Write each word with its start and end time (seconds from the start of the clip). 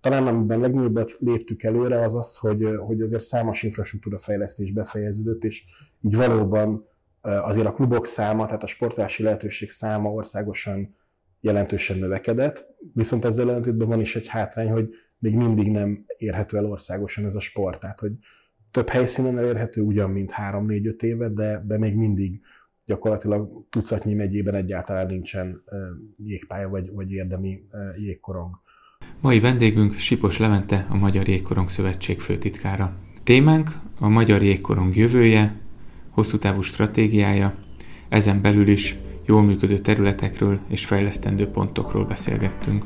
talán 0.00 0.26
amiben 0.26 0.60
legnagyobbet 0.60 1.16
léptük 1.20 1.62
előre, 1.62 2.04
az 2.04 2.14
az, 2.14 2.36
hogy, 2.36 2.68
hogy 2.86 3.00
azért 3.00 3.22
számos 3.22 3.62
infrastruktúra 3.62 4.18
fejlesztés 4.18 4.72
befejeződött, 4.72 5.44
és 5.44 5.64
így 6.00 6.16
valóban 6.16 6.86
azért 7.20 7.66
a 7.66 7.72
klubok 7.72 8.06
száma, 8.06 8.46
tehát 8.46 8.62
a 8.62 8.66
sportási 8.66 9.22
lehetőség 9.22 9.70
száma 9.70 10.10
országosan 10.10 10.96
jelentősen 11.40 11.98
növekedett, 11.98 12.66
viszont 12.94 13.24
ezzel 13.24 13.48
ellentétben 13.48 13.88
van 13.88 14.00
is 14.00 14.16
egy 14.16 14.26
hátrány, 14.26 14.70
hogy 14.70 14.88
még 15.18 15.34
mindig 15.34 15.70
nem 15.70 16.04
érhető 16.16 16.56
el 16.56 16.66
országosan 16.66 17.24
ez 17.24 17.34
a 17.34 17.40
sport. 17.40 17.80
Tehát, 17.80 18.00
hogy 18.00 18.12
több 18.70 18.88
helyszínen 18.88 19.38
elérhető, 19.38 19.80
ugyan, 19.80 20.10
mint 20.10 20.32
3-4-5 20.36 21.02
éve, 21.02 21.28
de, 21.28 21.62
de 21.66 21.78
még 21.78 21.96
mindig 21.96 22.40
gyakorlatilag 22.84 23.66
tucatnyi 23.70 24.14
megyében 24.14 24.54
egyáltalán 24.54 25.06
nincsen 25.06 25.62
jégpálya 26.24 26.68
vagy, 26.68 26.92
vagy 26.92 27.12
érdemi 27.12 27.66
jégkorong. 27.96 28.60
Mai 29.20 29.40
vendégünk 29.40 29.98
Sipos 29.98 30.38
Levente, 30.38 30.86
a 30.88 30.96
Magyar 30.96 31.28
Jégkorong 31.28 31.68
Szövetség 31.68 32.20
főtitkára. 32.20 32.92
Témánk 33.22 33.70
a 33.98 34.08
Magyar 34.08 34.42
Jégkorong 34.42 34.96
jövője, 34.96 35.54
hosszú 36.10 36.38
távú 36.38 36.62
stratégiája, 36.62 37.54
ezen 38.08 38.40
belül 38.40 38.68
is 38.68 38.96
jól 39.26 39.42
működő 39.42 39.78
területekről 39.78 40.60
és 40.68 40.86
fejlesztendő 40.86 41.46
pontokról 41.46 42.04
beszélgettünk. 42.04 42.84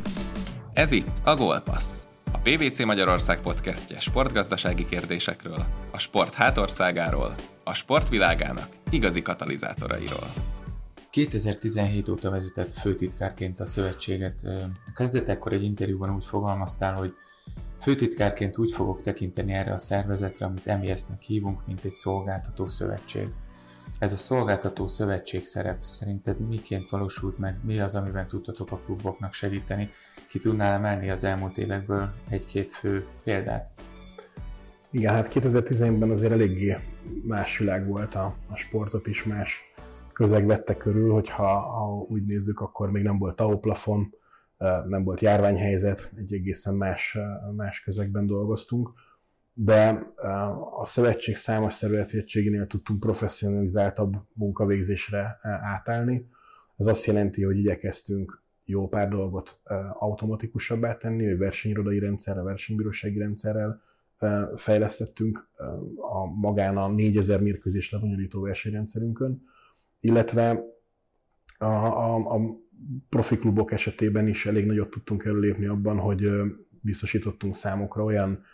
Ez 0.73 0.93
itt 0.93 1.09
a 1.25 1.35
Gólpassz, 1.35 2.07
a 2.33 2.39
PVC 2.39 2.85
Magyarország 2.85 3.41
podcastje 3.41 3.99
sportgazdasági 3.99 4.87
kérdésekről, 4.87 5.65
a 5.91 5.99
sport 5.99 6.35
hátországáról, 6.35 7.35
a 7.65 7.75
sportvilágának 7.75 8.69
igazi 8.91 9.23
katalizátorairól. 9.23 10.33
2017 11.13 12.09
óta 12.09 12.31
vezetett 12.31 12.71
főtitkárként 12.71 13.61
a 13.61 13.67
szövetséget. 13.67 14.47
Kezdetekkor 14.95 15.53
egy 15.53 15.63
interjúban 15.63 16.15
úgy 16.15 16.25
fogalmaztál, 16.25 16.95
hogy 16.95 17.15
főtitkárként 17.81 18.59
úgy 18.59 18.73
fogok 18.73 19.03
tekinteni 19.03 19.53
erre 19.53 19.73
a 19.73 19.79
szervezetre, 19.79 20.47
amit 20.47 20.67
emiesznek 20.67 21.23
hívunk, 21.23 21.67
mint 21.67 21.85
egy 21.85 21.93
szolgáltató 21.93 22.69
szövetség. 22.69 23.29
Ez 23.99 24.13
a 24.13 24.17
szolgáltató 24.17 24.87
szövetség 24.87 25.45
szerep 25.45 25.83
szerinted 25.85 26.41
miként 26.49 26.89
valósult 26.89 27.39
meg, 27.39 27.59
mi 27.65 27.79
az, 27.79 27.95
amiben 27.95 28.29
tudtatok 28.29 28.73
a 28.73 28.81
kluboknak 28.85 29.33
segíteni? 29.33 29.91
Ki 30.29 30.39
tudnál 30.39 30.73
emelni 30.73 31.11
az 31.11 31.25
elmúlt 31.25 31.59
évekből 31.59 32.13
egy-két 32.29 32.73
fő 32.73 33.07
példát? 33.25 33.73
Igen, 34.91 35.13
hát 35.13 35.33
2010-ben 35.35 36.11
azért 36.11 36.33
eléggé 36.33 36.77
más 37.23 37.59
világ 37.59 37.87
volt 37.89 38.15
a, 38.15 38.37
a 38.49 38.57
sportot 38.57 39.07
is, 39.07 39.25
más 39.25 39.72
közeg 40.13 40.47
vette 40.47 40.77
körül, 40.77 41.13
hogyha 41.13 41.61
ha 41.61 42.07
úgy 42.09 42.25
nézzük, 42.25 42.61
akkor 42.61 42.91
még 42.91 43.03
nem 43.03 43.19
volt 43.19 43.37
TAO 43.37 43.61
nem 44.87 45.05
volt 45.05 45.21
járványhelyzet, 45.21 46.13
egy 46.17 46.33
egészen 46.33 46.75
más, 46.75 47.19
más 47.57 47.83
közegben 47.83 48.27
dolgoztunk, 48.27 48.91
de 49.55 50.07
a 50.79 50.87
szövetség 50.87 51.37
számos 51.37 51.75
szervezetségénél 51.75 52.67
tudtunk 52.67 53.01
professzionalizáltabb 53.01 54.15
munkavégzésre 54.35 55.37
átállni. 55.43 56.29
Ez 56.77 56.87
azt 56.87 57.05
jelenti, 57.05 57.45
hogy 57.45 57.59
igyekeztünk 57.59 58.43
jó 58.65 58.89
pár 58.89 59.09
dolgot 59.09 59.61
automatikusabbá 59.93 60.97
tenni, 60.97 61.27
hogy 61.27 61.39
versenyirodai 61.39 61.99
rendszerrel, 61.99 62.43
versenybírósági 62.43 63.19
rendszerrel 63.19 63.83
fejlesztettünk 64.57 65.49
a 65.97 66.27
magán 66.27 66.77
a 66.77 66.89
4000 66.89 67.41
mérkőzés 67.41 67.91
lebonyolító 67.91 68.41
versenyrendszerünkön, 68.41 69.43
illetve 70.03 70.65
a, 71.59 71.65
a, 71.65 72.17
a 72.17 72.41
profi 73.09 73.37
klubok 73.37 73.73
esetében 73.73 74.27
is 74.27 74.47
elég 74.47 74.67
nagyot 74.67 74.91
tudtunk 74.91 75.25
előlépni 75.25 75.67
abban, 75.67 75.99
hogy 75.99 76.29
biztosítottunk 76.81 77.57
számokra 77.57 78.05
olyan 78.05 78.45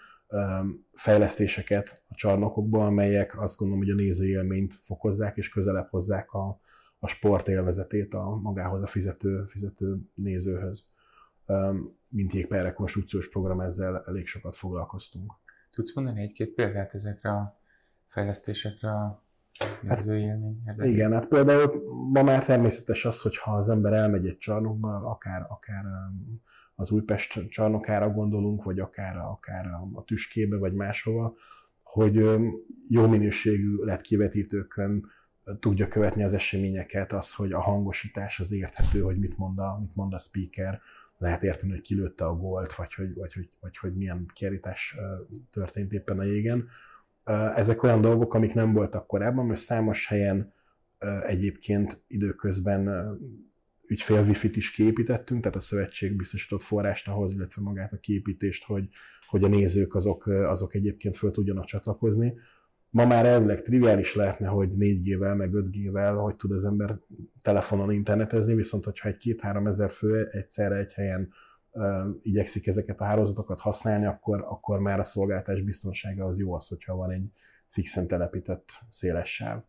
fejlesztéseket 0.92 2.02
a 2.08 2.14
csarnokokban, 2.14 2.86
amelyek 2.86 3.40
azt 3.40 3.56
gondolom, 3.56 3.84
hogy 3.84 3.92
a 3.92 3.96
nézői 3.96 4.28
élményt 4.28 4.74
fokozzák 4.82 5.36
és 5.36 5.48
közelebb 5.48 5.88
hozzák 5.88 6.32
a, 6.32 6.60
a 6.98 7.06
sport 7.06 7.48
élvezetét 7.48 8.14
a 8.14 8.38
magához 8.42 8.82
a 8.82 8.86
fizető, 8.86 9.44
fizető 9.48 9.98
nézőhöz. 10.14 10.86
Mint 12.08 12.32
jégpályarekonstrukciós 12.32 13.28
program, 13.28 13.60
ezzel 13.60 14.04
elég 14.06 14.26
sokat 14.26 14.56
foglalkoztunk. 14.56 15.32
Tudsz 15.70 15.94
mondani 15.94 16.22
egy-két 16.22 16.54
példát 16.54 16.94
ezekre 16.94 17.30
a 17.30 17.60
fejlesztésekre 18.06 18.90
a 18.90 19.26
Hát, 19.86 20.04
élmény. 20.04 20.62
Igen, 20.78 21.12
hát 21.12 21.28
például 21.28 21.82
ma 22.12 22.22
már 22.22 22.44
természetes 22.44 23.04
az, 23.04 23.22
hogy 23.22 23.36
ha 23.36 23.56
az 23.56 23.68
ember 23.68 23.92
elmegy 23.92 24.26
egy 24.26 24.38
csarnokba, 24.38 24.96
akár, 24.96 25.46
akár 25.48 25.84
um, 25.84 26.40
az 26.74 26.90
Újpest 26.90 27.48
csarnokára 27.48 28.10
gondolunk, 28.10 28.64
vagy 28.64 28.80
akár, 28.80 29.16
akár 29.16 29.66
a 29.92 30.04
tüskébe, 30.04 30.56
vagy 30.56 30.72
máshova, 30.72 31.34
hogy 31.82 32.22
um, 32.22 32.52
jó 32.88 33.06
minőségű 33.06 33.76
lett 33.76 34.00
kivetítőkön 34.00 35.10
tudja 35.60 35.88
követni 35.88 36.22
az 36.22 36.32
eseményeket, 36.32 37.12
az, 37.12 37.34
hogy 37.34 37.52
a 37.52 37.60
hangosítás 37.60 38.40
az 38.40 38.52
érthető, 38.52 39.00
hogy 39.00 39.18
mit 39.18 39.38
mond 39.38 39.58
a, 39.58 39.78
mit 39.80 39.94
mond 39.94 40.14
a 40.14 40.18
speaker, 40.18 40.80
lehet 41.18 41.42
érteni, 41.42 41.72
hogy 41.72 41.80
kilőtte 41.80 42.24
a 42.24 42.36
gólt, 42.36 42.74
vagy 42.74 42.94
hogy, 42.94 43.14
vagy, 43.14 43.32
vagy, 43.34 43.48
vagy 43.60 43.76
hogy 43.76 43.94
milyen 43.94 44.26
kiállítás 44.34 44.96
történt 45.50 45.92
éppen 45.92 46.18
a 46.18 46.24
jégen 46.24 46.68
ezek 47.54 47.82
olyan 47.82 48.00
dolgok, 48.00 48.34
amik 48.34 48.54
nem 48.54 48.72
voltak 48.72 49.06
korábban, 49.06 49.46
mert 49.46 49.60
számos 49.60 50.06
helyen 50.06 50.52
egyébként 51.22 52.04
időközben 52.06 52.88
ügyfél 53.88 54.22
wifi-t 54.22 54.56
is 54.56 54.70
kiépítettünk, 54.70 55.40
tehát 55.42 55.56
a 55.56 55.60
szövetség 55.60 56.16
biztosított 56.16 56.62
forrást 56.62 57.08
ahhoz, 57.08 57.34
illetve 57.34 57.62
magát 57.62 57.92
a 57.92 57.98
kiépítést, 57.98 58.64
hogy, 58.64 58.88
hogy 59.26 59.44
a 59.44 59.48
nézők 59.48 59.94
azok, 59.94 60.26
azok 60.26 60.74
egyébként 60.74 61.16
föl 61.16 61.30
tudjanak 61.30 61.64
csatlakozni. 61.64 62.34
Ma 62.90 63.06
már 63.06 63.26
elvileg 63.26 63.62
triviális 63.62 64.14
lehetne, 64.14 64.46
hogy 64.46 64.70
4G-vel, 64.78 65.36
meg 65.36 65.50
5G-vel, 65.52 66.16
hogy 66.22 66.36
tud 66.36 66.52
az 66.52 66.64
ember 66.64 66.98
telefonon 67.42 67.90
internetezni, 67.90 68.54
viszont 68.54 68.84
hogyha 68.84 69.08
egy 69.08 69.16
két-három 69.16 69.66
ezer 69.66 69.90
fő 69.90 70.26
egyszerre 70.30 70.76
egy 70.76 70.92
helyen 70.92 71.32
igyekszik 72.22 72.66
ezeket 72.66 73.00
a 73.00 73.04
hálózatokat 73.04 73.60
használni, 73.60 74.06
akkor, 74.06 74.44
akkor 74.48 74.78
már 74.78 74.98
a 74.98 75.02
szolgáltás 75.02 75.62
biztonsága 75.62 76.24
az 76.24 76.38
jó 76.38 76.54
az, 76.54 76.68
hogyha 76.68 76.96
van 76.96 77.10
egy 77.10 77.30
fixen 77.68 78.06
telepített 78.06 78.72
széles 78.90 79.34
sáv. 79.34 79.62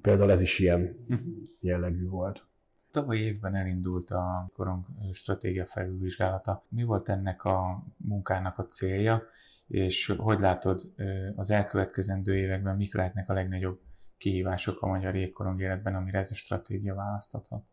Például 0.00 0.30
ez 0.30 0.40
is 0.40 0.58
ilyen 0.58 1.04
mhm. 1.08 1.20
jellegű 1.60 2.08
volt. 2.08 2.46
Tavaly 2.90 3.16
évben 3.16 3.54
elindult 3.54 4.10
a 4.10 4.50
korong 4.54 4.84
stratégia 5.12 5.64
felülvizsgálata. 5.64 6.66
Mi 6.68 6.82
volt 6.82 7.08
ennek 7.08 7.44
a 7.44 7.84
munkának 7.96 8.58
a 8.58 8.66
célja, 8.66 9.22
és 9.66 10.14
hogy 10.18 10.40
látod 10.40 10.92
az 11.36 11.50
elkövetkezendő 11.50 12.36
években, 12.36 12.76
mik 12.76 12.94
lehetnek 12.94 13.30
a 13.30 13.32
legnagyobb 13.32 13.80
kihívások 14.18 14.82
a 14.82 14.86
magyar 14.86 15.16
jégkorong 15.16 15.60
életben, 15.60 15.94
amire 15.94 16.18
ez 16.18 16.30
a 16.30 16.34
stratégia 16.34 16.94
választhathat? 16.94 17.64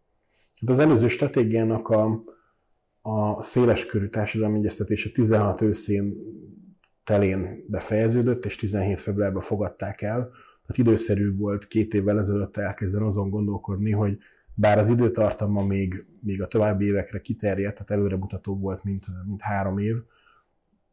Hát 0.60 0.70
az 0.70 0.80
előző 0.80 1.08
stratégiának 1.08 1.90
a, 1.90 2.24
a 3.08 3.42
széleskörű 3.42 4.08
társadalmi 4.08 4.58
egyeztetés 4.58 5.06
a 5.06 5.12
16 5.14 5.62
őszén 5.62 6.14
telén 7.04 7.66
befejeződött, 7.68 8.46
és 8.46 8.56
17 8.56 9.00
februárban 9.00 9.42
fogadták 9.42 10.02
el. 10.02 10.20
Tehát 10.66 10.78
időszerű 10.78 11.36
volt 11.36 11.68
két 11.68 11.94
évvel 11.94 12.18
ezelőtt 12.18 12.58
elkezdeni 12.58 13.06
azon 13.06 13.30
gondolkodni, 13.30 13.92
hogy 13.92 14.18
bár 14.54 14.78
az 14.78 14.90
időtartama 14.90 15.66
még, 15.66 16.06
még 16.22 16.42
a 16.42 16.48
további 16.48 16.86
évekre 16.86 17.20
kiterjedt, 17.20 17.74
tehát 17.74 17.92
előremutató 17.92 18.58
volt, 18.58 18.84
mint, 18.84 19.06
mint 19.26 19.42
három 19.42 19.78
év, 19.78 19.96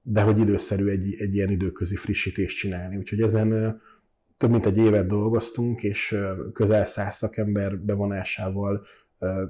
de 0.03 0.23
hogy 0.23 0.39
időszerű 0.39 0.87
egy, 0.87 1.15
egy 1.19 1.35
ilyen 1.35 1.51
időközi 1.51 1.97
frissítést 1.97 2.59
csinálni. 2.59 2.97
Úgyhogy 2.97 3.21
ezen 3.21 3.81
több 4.37 4.51
mint 4.51 4.67
egy 4.67 4.79
évet 4.79 5.07
dolgoztunk, 5.07 5.83
és 5.83 6.17
közel 6.53 6.85
száz 6.85 7.17
szakember 7.17 7.79
bevonásával 7.79 8.87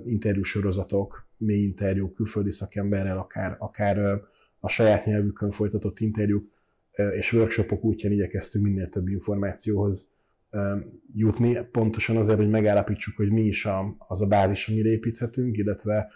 interjúsorozatok, 0.03 1.27
mély 1.37 1.63
interjúk 1.63 2.15
külföldi 2.15 2.51
szakemberrel, 2.51 3.19
akár, 3.19 3.57
akár 3.59 4.21
a 4.61 4.69
saját 4.69 5.05
nyelvükön 5.05 5.51
folytatott 5.51 6.01
interjúk 6.01 6.51
és 7.11 7.33
workshopok 7.33 7.85
útján 7.85 8.13
igyekeztünk 8.13 8.65
minél 8.65 8.89
több 8.89 9.09
információhoz 9.09 10.11
jutni, 11.15 11.59
pontosan 11.71 12.17
azért, 12.17 12.39
hogy 12.39 12.51
megállapítsuk, 12.51 13.17
hogy 13.17 13.33
mi 13.33 13.43
is 13.43 13.69
az 13.99 14.23
a 14.23 14.27
bázis, 14.27 14.69
amire 14.69 14.89
építhetünk, 14.89 15.57
illetve 15.57 16.13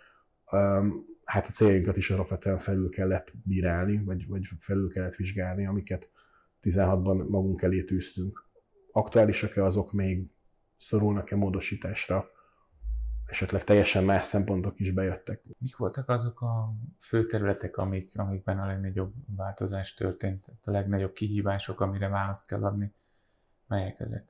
hát 1.25 1.47
a 1.47 1.51
céljainkat 1.53 1.97
is 1.97 2.11
alapvetően 2.11 2.59
felül 2.59 2.89
kellett 2.89 3.33
bírálni, 3.45 4.05
vagy, 4.05 4.27
vagy 4.29 4.49
felül 4.59 4.89
kellett 4.89 5.15
vizsgálni, 5.15 5.67
amiket 5.67 6.11
16-ban 6.63 7.29
magunk 7.31 7.63
elé 7.63 7.83
tűztünk. 7.83 8.45
Aktuálisak-e 8.93 9.65
azok 9.65 9.93
még, 9.93 10.27
szorulnak-e 10.77 11.37
módosításra, 11.37 12.27
esetleg 13.27 13.65
teljesen 13.65 14.05
más 14.05 14.25
szempontok 14.25 14.81
is 14.81 14.91
bejöttek. 14.91 15.45
Mik 15.59 15.77
voltak 15.77 16.09
azok 16.09 16.41
a 16.41 16.75
fő 16.99 17.27
területek, 17.27 17.77
amik, 17.77 18.19
amikben 18.19 18.59
a 18.59 18.67
legnagyobb 18.67 19.13
változás 19.37 19.95
történt, 19.95 20.45
a 20.65 20.71
legnagyobb 20.71 21.13
kihívások, 21.13 21.81
amire 21.81 22.09
választ 22.09 22.47
kell 22.47 22.65
adni? 22.65 22.93
Melyek 23.67 24.01
ezek? 24.01 24.25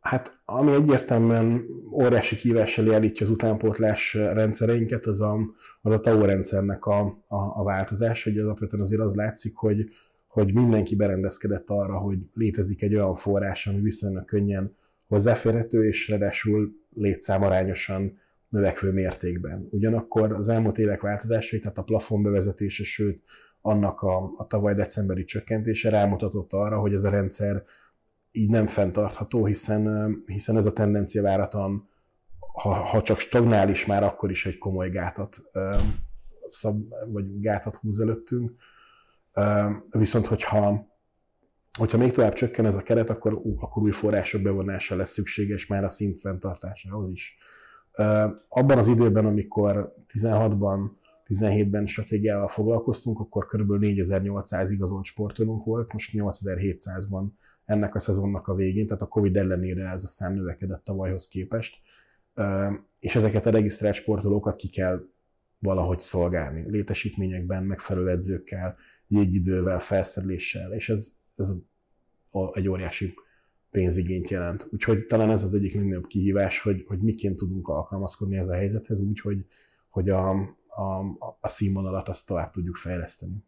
Hát 0.00 0.38
ami 0.44 0.72
egyértelműen 0.72 1.64
óriási 1.92 2.36
kívással 2.36 2.86
jelítja 2.86 3.26
az 3.26 3.32
utánpótlás 3.32 4.14
rendszereinket, 4.14 5.06
az 5.06 5.20
a, 5.20 5.38
az 5.82 5.92
a 5.92 6.00
TAO 6.00 6.24
rendszernek 6.24 6.84
a, 6.84 7.00
a, 7.26 7.36
a 7.36 7.62
változás, 7.64 8.24
hogy 8.24 8.38
alapvetően 8.38 8.82
azért 8.82 9.00
az 9.00 9.14
látszik, 9.14 9.56
hogy, 9.56 9.88
hogy 10.26 10.54
mindenki 10.54 10.96
berendezkedett 10.96 11.70
arra, 11.70 11.98
hogy 11.98 12.18
létezik 12.34 12.82
egy 12.82 12.94
olyan 12.94 13.14
forrás, 13.14 13.66
ami 13.66 13.80
viszonylag 13.80 14.24
könnyen 14.24 14.76
hozzáférhető, 15.06 15.84
és 15.84 16.08
ráadásul 16.08 16.72
létszámarányosan 16.96 18.18
növekvő 18.48 18.92
mértékben. 18.92 19.68
Ugyanakkor 19.70 20.32
az 20.32 20.48
elmúlt 20.48 20.78
évek 20.78 21.00
változásai, 21.00 21.58
tehát 21.58 21.78
a 21.78 21.82
plafon 21.82 22.22
bevezetése, 22.22 22.84
sőt 22.84 23.22
annak 23.60 24.00
a, 24.00 24.32
a 24.36 24.46
tavaly 24.46 24.74
decemberi 24.74 25.24
csökkentése 25.24 25.90
rámutatott 25.90 26.52
arra, 26.52 26.78
hogy 26.78 26.94
ez 26.94 27.04
a 27.04 27.10
rendszer 27.10 27.64
így 28.32 28.50
nem 28.50 28.66
fenntartható, 28.66 29.46
hiszen, 29.46 30.12
hiszen 30.26 30.56
ez 30.56 30.66
a 30.66 30.72
tendencia 30.72 31.22
váratlan, 31.22 31.88
ha, 32.38 32.74
ha 32.74 33.02
csak 33.02 33.18
stagnál 33.18 33.68
is, 33.68 33.86
már 33.86 34.02
akkor 34.02 34.30
is 34.30 34.46
egy 34.46 34.58
komoly 34.58 34.90
gátat, 34.90 35.40
szab, 36.46 36.82
vagy 37.06 37.40
gátat 37.40 37.76
húz 37.76 38.00
előttünk. 38.00 38.52
Viszont, 39.90 40.26
hogyha, 40.26 40.86
hogyha 41.76 41.98
még 41.98 42.12
tovább 42.12 42.32
csökken 42.32 42.66
ez 42.66 42.74
a 42.74 42.82
keret, 42.82 43.10
akkor, 43.10 43.42
akkor 43.58 43.82
új 43.82 43.90
források 43.90 44.42
bevonása 44.42 44.96
lesz 44.96 45.10
szükséges 45.10 45.66
már 45.66 45.84
a 45.84 45.88
szint 45.88 46.20
fenntartásához 46.20 47.10
is. 47.10 47.38
Abban 48.48 48.78
az 48.78 48.88
időben, 48.88 49.26
amikor 49.26 49.94
16-ban 50.12 50.90
17-ben 51.26 51.86
stratégiával 51.86 52.48
foglalkoztunk, 52.48 53.18
akkor 53.18 53.46
kb. 53.46 53.72
4800 53.72 54.70
igazolt 54.70 55.04
sportolónk 55.04 55.64
volt, 55.64 55.92
most 55.92 56.10
8700-ban 56.14 57.26
ennek 57.64 57.94
a 57.94 57.98
szezonnak 57.98 58.48
a 58.48 58.54
végén, 58.54 58.86
tehát 58.86 59.02
a 59.02 59.06
Covid 59.06 59.36
ellenére 59.36 59.90
ez 59.90 60.02
a 60.02 60.06
szám 60.06 60.34
növekedett 60.34 60.84
tavalyhoz 60.84 61.28
képest, 61.28 61.76
és 62.98 63.16
ezeket 63.16 63.46
a 63.46 63.50
regisztrált 63.50 63.94
sportolókat 63.94 64.56
ki 64.56 64.68
kell 64.68 65.00
valahogy 65.58 65.98
szolgálni, 65.98 66.70
létesítményekben, 66.70 67.62
megfelelő 67.62 68.10
edzőkkel, 68.10 68.76
jégidővel, 69.06 69.78
felszereléssel, 69.78 70.72
és 70.72 70.88
ez, 70.88 71.15
ez 71.36 71.52
egy 72.52 72.68
óriási 72.68 73.14
pénzigényt 73.70 74.28
jelent. 74.28 74.68
Úgyhogy 74.70 75.06
talán 75.06 75.30
ez 75.30 75.42
az 75.42 75.54
egyik 75.54 75.74
legnagyobb 75.74 76.06
kihívás, 76.06 76.60
hogy, 76.60 76.84
hogy 76.88 76.98
miként 76.98 77.36
tudunk 77.36 77.68
alkalmazkodni 77.68 78.36
ez 78.36 78.48
a 78.48 78.54
helyzethez 78.54 79.00
úgy, 79.00 79.20
hogy, 79.20 79.46
hogy 79.88 80.10
a, 80.10 80.30
a, 80.66 81.36
a 81.40 81.48
színvonalat 81.48 82.08
azt 82.08 82.26
tovább 82.26 82.50
tudjuk 82.50 82.76
fejleszteni. 82.76 83.44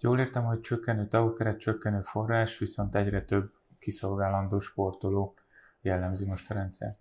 Jól 0.00 0.18
értem, 0.18 0.44
hogy 0.44 0.60
csökkenő 0.60 1.08
tagokeret, 1.08 1.58
csökkenő 1.58 2.00
forrás, 2.00 2.58
viszont 2.58 2.94
egyre 2.94 3.24
több 3.24 3.52
kiszolgálandó 3.78 4.58
sportoló 4.58 5.34
jellemzi 5.80 6.26
most 6.26 6.50
a 6.50 6.54
rendszert. 6.54 6.98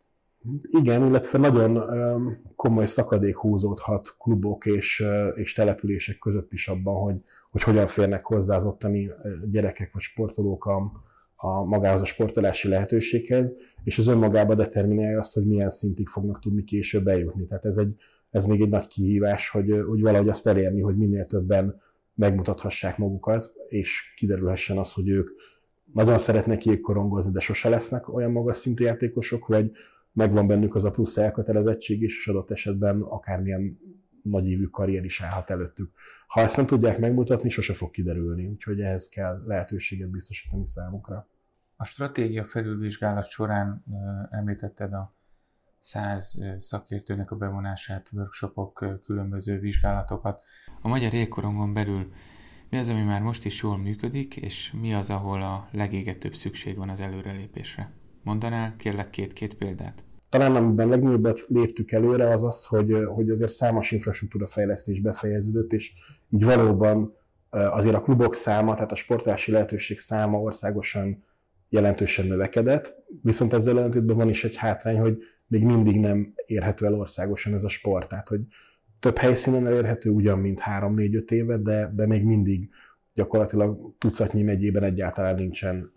Igen, 0.62 1.06
illetve 1.06 1.40
nagyon 1.40 1.84
komoly 2.56 2.86
szakadék 2.86 3.36
húzódhat 3.36 4.16
klubok 4.20 4.66
és, 4.66 5.06
és 5.36 5.54
települések 5.54 6.18
között 6.18 6.54
is 6.54 6.68
abban, 6.68 6.96
hogy, 6.96 7.16
hogy 7.52 7.62
hogyan 7.62 7.88
férnek 7.88 8.26
hozzá 8.26 8.56
az 8.56 8.66
ottani 8.66 9.12
gyerekek 9.52 9.94
vagy 9.94 10.02
sportolók 10.02 10.66
a, 10.66 10.92
a 11.36 11.64
magához 11.64 12.02
a 12.02 12.06
sportolási 12.06 12.68
lehetőséghez, 12.68 13.56
és 13.84 13.98
az 13.98 14.08
önmagában 14.08 14.58
determinálja 14.58 15.20
azt, 15.20 15.34
hogy 15.34 15.46
milyen 15.46 15.70
szintig 15.70 16.08
fognak 16.08 16.40
tudni 16.40 16.64
később 16.64 17.08
eljutni. 17.08 17.46
Tehát 17.46 17.66
ez, 17.66 17.78
egy, 17.78 17.96
ez 18.30 18.46
még 18.46 18.62
egy 18.62 18.70
nagy 18.70 18.88
kihívás, 18.88 19.50
hogy, 19.50 19.84
hogy 19.88 20.02
valahogy 20.02 20.30
azt 20.30 20.48
elérni, 20.48 20.82
hogy 20.82 20.98
minél 20.98 21.26
többen 21.26 21.82
megmutathassák 22.16 22.98
magukat, 22.98 23.54
és 23.68 24.14
kiderülhessen 24.16 24.78
az, 24.78 24.92
hogy 24.92 25.10
ők 25.10 25.30
nagyon 25.94 26.18
szeretnek 26.18 26.66
jégkorongozni, 26.66 27.32
de 27.32 27.40
sose 27.40 27.70
lesznek 27.70 28.14
olyan 28.14 28.32
magas 28.32 28.58
szintű 28.58 28.84
játékosok, 28.84 29.48
vagy 29.48 29.72
megvan 30.14 30.48
bennük 30.48 30.76
az 30.76 30.86
a 30.86 30.90
plusz 30.90 31.18
elkötelezettség 31.18 32.02
is, 32.02 32.18
és 32.18 32.28
adott 32.28 32.52
esetben 32.52 33.02
akármilyen 33.02 33.80
nagyívű 34.24 34.66
karrier 34.66 35.04
is 35.04 35.22
állhat 35.22 35.50
előttük. 35.50 35.92
Ha 36.28 36.42
ezt 36.42 36.58
nem 36.58 36.66
tudják 36.66 37.00
megmutatni, 37.00 37.50
sose 37.50 37.74
fog 37.74 37.92
kiderülni, 37.92 38.48
úgyhogy 38.48 38.80
ehhez 38.80 39.08
kell 39.08 39.44
lehetőséget 39.46 40.10
biztosítani 40.10 40.68
számukra. 40.68 41.28
A 41.76 41.84
stratégia 41.84 42.46
felülvizsgálat 42.46 43.28
során 43.28 43.84
említetted 44.30 44.94
a 44.94 45.14
száz 45.80 46.44
szakértőnek 46.58 47.32
a 47.32 47.36
bevonását, 47.36 48.10
workshopok, 48.14 48.86
különböző 49.04 49.60
vizsgálatokat. 49.60 50.44
A 50.82 50.88
magyar 50.88 51.14
jégkorongon 51.14 51.74
belül 51.74 52.12
mi 52.70 52.78
az, 52.78 52.90
ami 52.90 53.04
már 53.04 53.22
most 53.22 53.46
is 53.46 53.62
jól 53.62 53.78
működik, 53.78 54.38
és 54.38 54.72
mi 54.72 54.94
az, 54.94 55.10
ahol 55.10 55.42
a 55.42 55.70
legégetőbb 55.72 56.34
szükség 56.34 56.78
van 56.78 56.90
az 56.90 57.00
előrelépésre? 57.00 57.99
Mondanál 58.24 58.76
kérlek 58.76 59.10
két-két 59.10 59.54
példát? 59.54 60.04
Talán 60.30 60.56
amiben 60.56 60.88
legnagyobbet 60.88 61.46
léptük 61.48 61.92
előre 61.92 62.34
az 62.34 62.44
az, 62.44 62.66
hogy, 62.66 62.98
hogy 63.08 63.30
azért 63.30 63.52
számos 63.52 63.92
infrastruktúra 63.92 64.48
fejlesztés 64.48 65.00
befejeződött, 65.00 65.74
és 65.74 65.94
így 66.30 66.44
valóban 66.44 67.14
azért 67.50 67.96
a 67.96 68.02
klubok 68.02 68.36
száma, 68.36 68.74
tehát 68.74 68.92
a 68.92 68.96
sportási 68.96 69.52
lehetőség 69.52 70.00
száma 70.00 70.40
országosan 70.40 71.24
jelentősen 71.70 72.28
növekedett, 72.28 72.96
viszont 73.22 73.54
ezzel 73.54 73.78
ellentétben 73.78 74.16
van 74.16 74.30
is 74.30 74.44
egy 74.44 74.56
hátrány, 74.56 75.00
hogy 75.00 75.18
még 75.48 75.64
mindig 75.64 76.00
nem 76.00 76.34
érhető 76.46 76.86
el 76.86 76.94
országosan 76.94 77.54
ez 77.54 77.64
a 77.64 77.68
sport. 77.68 78.10
Tehát, 78.10 78.28
hogy 78.28 78.42
több 79.00 79.18
helyszínen 79.18 79.68
elérhető 79.68 80.10
ugyan, 80.10 80.40
mint 80.40 80.62
3-4-5 80.66 81.32
éve, 81.32 81.58
de, 81.58 81.92
de 81.96 82.08
még 82.08 82.24
mindig 82.24 82.70
gyakorlatilag 83.20 83.94
tucatnyi 83.98 84.44
megyében 84.44 84.84
egyáltalán 84.84 85.36
nincsen 85.36 85.92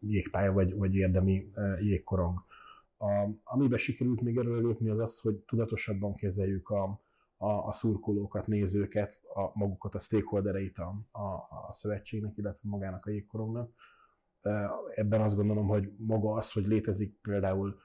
jégpálya 0.00 0.52
vagy, 0.52 0.74
vagy 0.74 0.94
érdemi 0.94 1.50
jégkorong. 1.80 2.38
A, 2.98 3.28
amiben 3.44 3.78
sikerült 3.78 4.20
még 4.20 4.38
lépni 4.38 4.88
az 4.88 4.98
az, 4.98 5.18
hogy 5.18 5.36
tudatosabban 5.36 6.14
kezeljük 6.14 6.68
a, 6.70 7.00
a, 7.36 7.66
a 7.66 7.72
szurkolókat, 7.72 8.46
nézőket, 8.46 9.20
a, 9.34 9.58
magukat, 9.58 9.94
a 9.94 9.98
stakeholdereit 9.98 10.78
a, 10.78 10.94
a, 11.10 11.24
a 11.68 11.72
szövetségnek, 11.72 12.36
illetve 12.36 12.68
magának 12.68 13.06
a 13.06 13.10
jégkorongnak. 13.10 13.70
Ebben 14.94 15.20
azt 15.20 15.36
gondolom, 15.36 15.66
hogy 15.66 15.92
maga 15.96 16.32
az, 16.32 16.52
hogy 16.52 16.66
létezik 16.66 17.14
például 17.22 17.76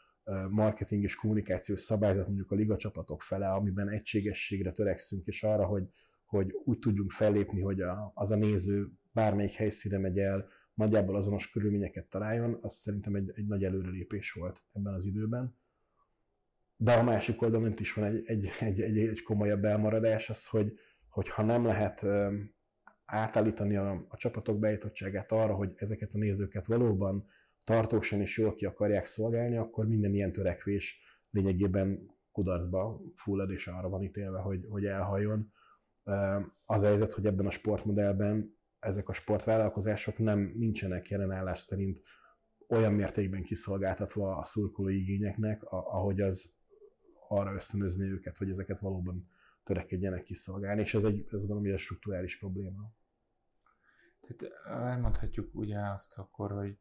marketing 0.50 1.03
és 1.03 1.15
kommunikációs 1.15 1.81
szabályzat 1.81 2.25
mondjuk 2.25 2.51
a 2.51 2.56
liga 2.56 2.75
csapatok 2.77 3.21
fele, 3.21 3.51
amiben 3.51 3.89
egységességre 3.89 4.71
törekszünk, 4.71 5.27
és 5.27 5.44
arra, 5.44 5.65
hogy, 5.65 5.89
hogy 6.29 6.51
úgy 6.65 6.79
tudjunk 6.79 7.11
fellépni, 7.11 7.61
hogy 7.61 7.81
a, 7.81 8.11
az 8.15 8.31
a 8.31 8.35
néző 8.35 8.91
bármelyik 9.11 9.51
helyszíne 9.51 9.97
megy 9.97 10.17
el, 10.17 10.47
nagyjából 10.73 11.15
azonos 11.15 11.49
körülményeket 11.49 12.05
találjon, 12.05 12.57
az 12.61 12.73
szerintem 12.73 13.15
egy, 13.15 13.31
egy 13.33 13.47
nagy 13.47 13.63
előrelépés 13.63 14.31
volt 14.31 14.63
ebben 14.73 14.93
az 14.93 15.05
időben. 15.05 15.55
De 16.77 16.93
a 16.93 17.03
másik 17.03 17.41
oldalon 17.41 17.73
is 17.77 17.93
van 17.93 18.05
egy, 18.05 18.21
egy, 18.25 18.49
egy, 18.59 18.81
egy, 18.81 18.97
egy 18.97 19.21
komolyabb 19.21 19.63
elmaradás, 19.63 20.29
az, 20.29 20.45
hogy, 20.45 20.73
hogy 21.09 21.29
ha 21.29 21.43
nem 21.43 21.65
lehet 21.65 22.05
átállítani 23.05 23.75
a, 23.75 24.05
a 24.09 24.17
csapatok 24.17 24.59
beállítottságát 24.59 25.31
arra, 25.31 25.54
hogy 25.54 25.71
ezeket 25.75 26.13
a 26.13 26.18
nézőket 26.18 26.65
valóban 26.65 27.27
tartósan 27.63 28.21
és 28.21 28.37
jól 28.37 28.56
ki 28.56 28.65
akarják 28.65 29.06
szolgálni, 29.06 29.57
akkor 29.57 29.87
minden 29.87 30.13
ilyen 30.13 30.31
törekvés 30.31 30.99
lényegében 31.31 32.18
kudarcba 32.31 33.01
fullad, 33.15 33.51
és 33.51 33.68
arra 33.68 33.89
van 33.89 34.04
ítélve, 34.04 34.39
hogy, 34.39 34.65
hogy 34.69 34.85
elhajjon. 34.85 35.51
Az 36.65 36.83
a 36.83 36.87
helyzet, 36.87 37.13
hogy 37.13 37.25
ebben 37.25 37.45
a 37.45 37.49
sportmodellben 37.49 38.57
ezek 38.79 39.09
a 39.09 39.13
sportvállalkozások 39.13 40.18
nem 40.18 40.53
nincsenek 40.56 41.09
jelenállás 41.09 41.59
szerint 41.59 42.01
olyan 42.68 42.94
mértékben 42.94 43.44
kiszolgáltatva 43.44 44.37
a 44.37 44.44
szurkolói 44.44 45.01
igényeknek, 45.01 45.63
ahogy 45.63 46.21
az 46.21 46.53
arra 47.27 47.53
ösztönözni 47.53 48.11
őket, 48.11 48.37
hogy 48.37 48.49
ezeket 48.49 48.79
valóban 48.79 49.27
törekedjenek 49.63 50.23
kiszolgálni, 50.23 50.81
és 50.81 50.94
ez 50.94 51.03
egy, 51.03 51.19
ez 51.19 51.39
gondolom, 51.39 51.63
hogy 51.63 51.71
egy 51.71 51.79
strukturális 51.79 52.39
probléma. 52.39 52.91
Tehát 54.21 54.53
elmondhatjuk 54.65 55.56
ugye 55.56 55.79
azt 55.79 56.18
akkor, 56.18 56.51
hogy 56.51 56.77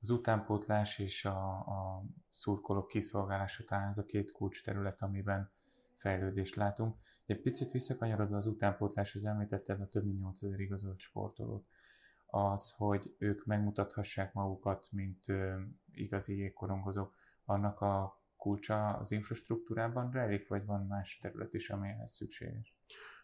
az 0.00 0.10
utánpótlás 0.10 0.98
és 0.98 1.24
a, 1.24 1.50
a 1.58 2.04
szurkolók 2.30 2.88
kiszolgálása 2.88 3.64
talán 3.64 3.88
ez 3.88 3.98
a 3.98 4.04
két 4.04 4.32
kulcs 4.32 4.62
terület, 4.62 5.02
amiben 5.02 5.52
fejlődést 5.96 6.54
látunk. 6.54 6.96
Egy 7.26 7.40
picit 7.40 7.70
visszakanyarodva 7.70 8.36
az 8.36 8.46
utánpótláshoz 8.46 9.24
említetted 9.24 9.80
a 9.80 9.88
több 9.88 10.04
mint 10.04 10.20
8000 10.20 10.60
igazolt 10.60 10.98
sportolót. 10.98 11.66
Az, 12.26 12.74
hogy 12.76 13.14
ők 13.18 13.44
megmutathassák 13.44 14.32
magukat, 14.32 14.88
mint 14.90 15.28
ö, 15.28 15.60
igazi 15.92 16.36
jégkorongozók, 16.36 17.14
annak 17.44 17.80
a 17.80 18.22
kulcsa 18.36 18.88
az 18.88 19.12
infrastruktúrában 19.12 20.10
rejlik, 20.10 20.48
vagy 20.48 20.64
van 20.64 20.86
más 20.86 21.18
terület 21.18 21.54
is, 21.54 21.70
amelyhez 21.70 22.12
szükséges? 22.12 22.76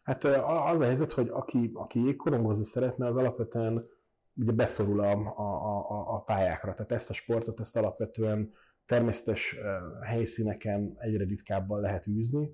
Hát 0.02 0.24
az 0.24 0.80
a 0.80 0.84
helyzet, 0.84 1.12
hogy 1.12 1.28
aki, 1.28 1.70
aki 1.74 2.00
jégkorongozni 2.00 2.64
szeretne, 2.64 3.06
az 3.06 3.16
alapvetően 3.16 3.86
ugye 4.34 4.52
beszorul 4.52 5.00
a, 5.00 5.10
a, 5.10 5.90
a, 5.90 6.14
a 6.14 6.20
pályákra. 6.20 6.74
Tehát 6.74 6.92
ezt 6.92 7.10
a 7.10 7.12
sportot, 7.12 7.60
ezt 7.60 7.76
alapvetően 7.76 8.52
természetes 8.86 9.56
helyszíneken 10.02 10.94
egyre 10.98 11.24
ritkábban 11.24 11.80
lehet 11.80 12.06
űzni, 12.06 12.50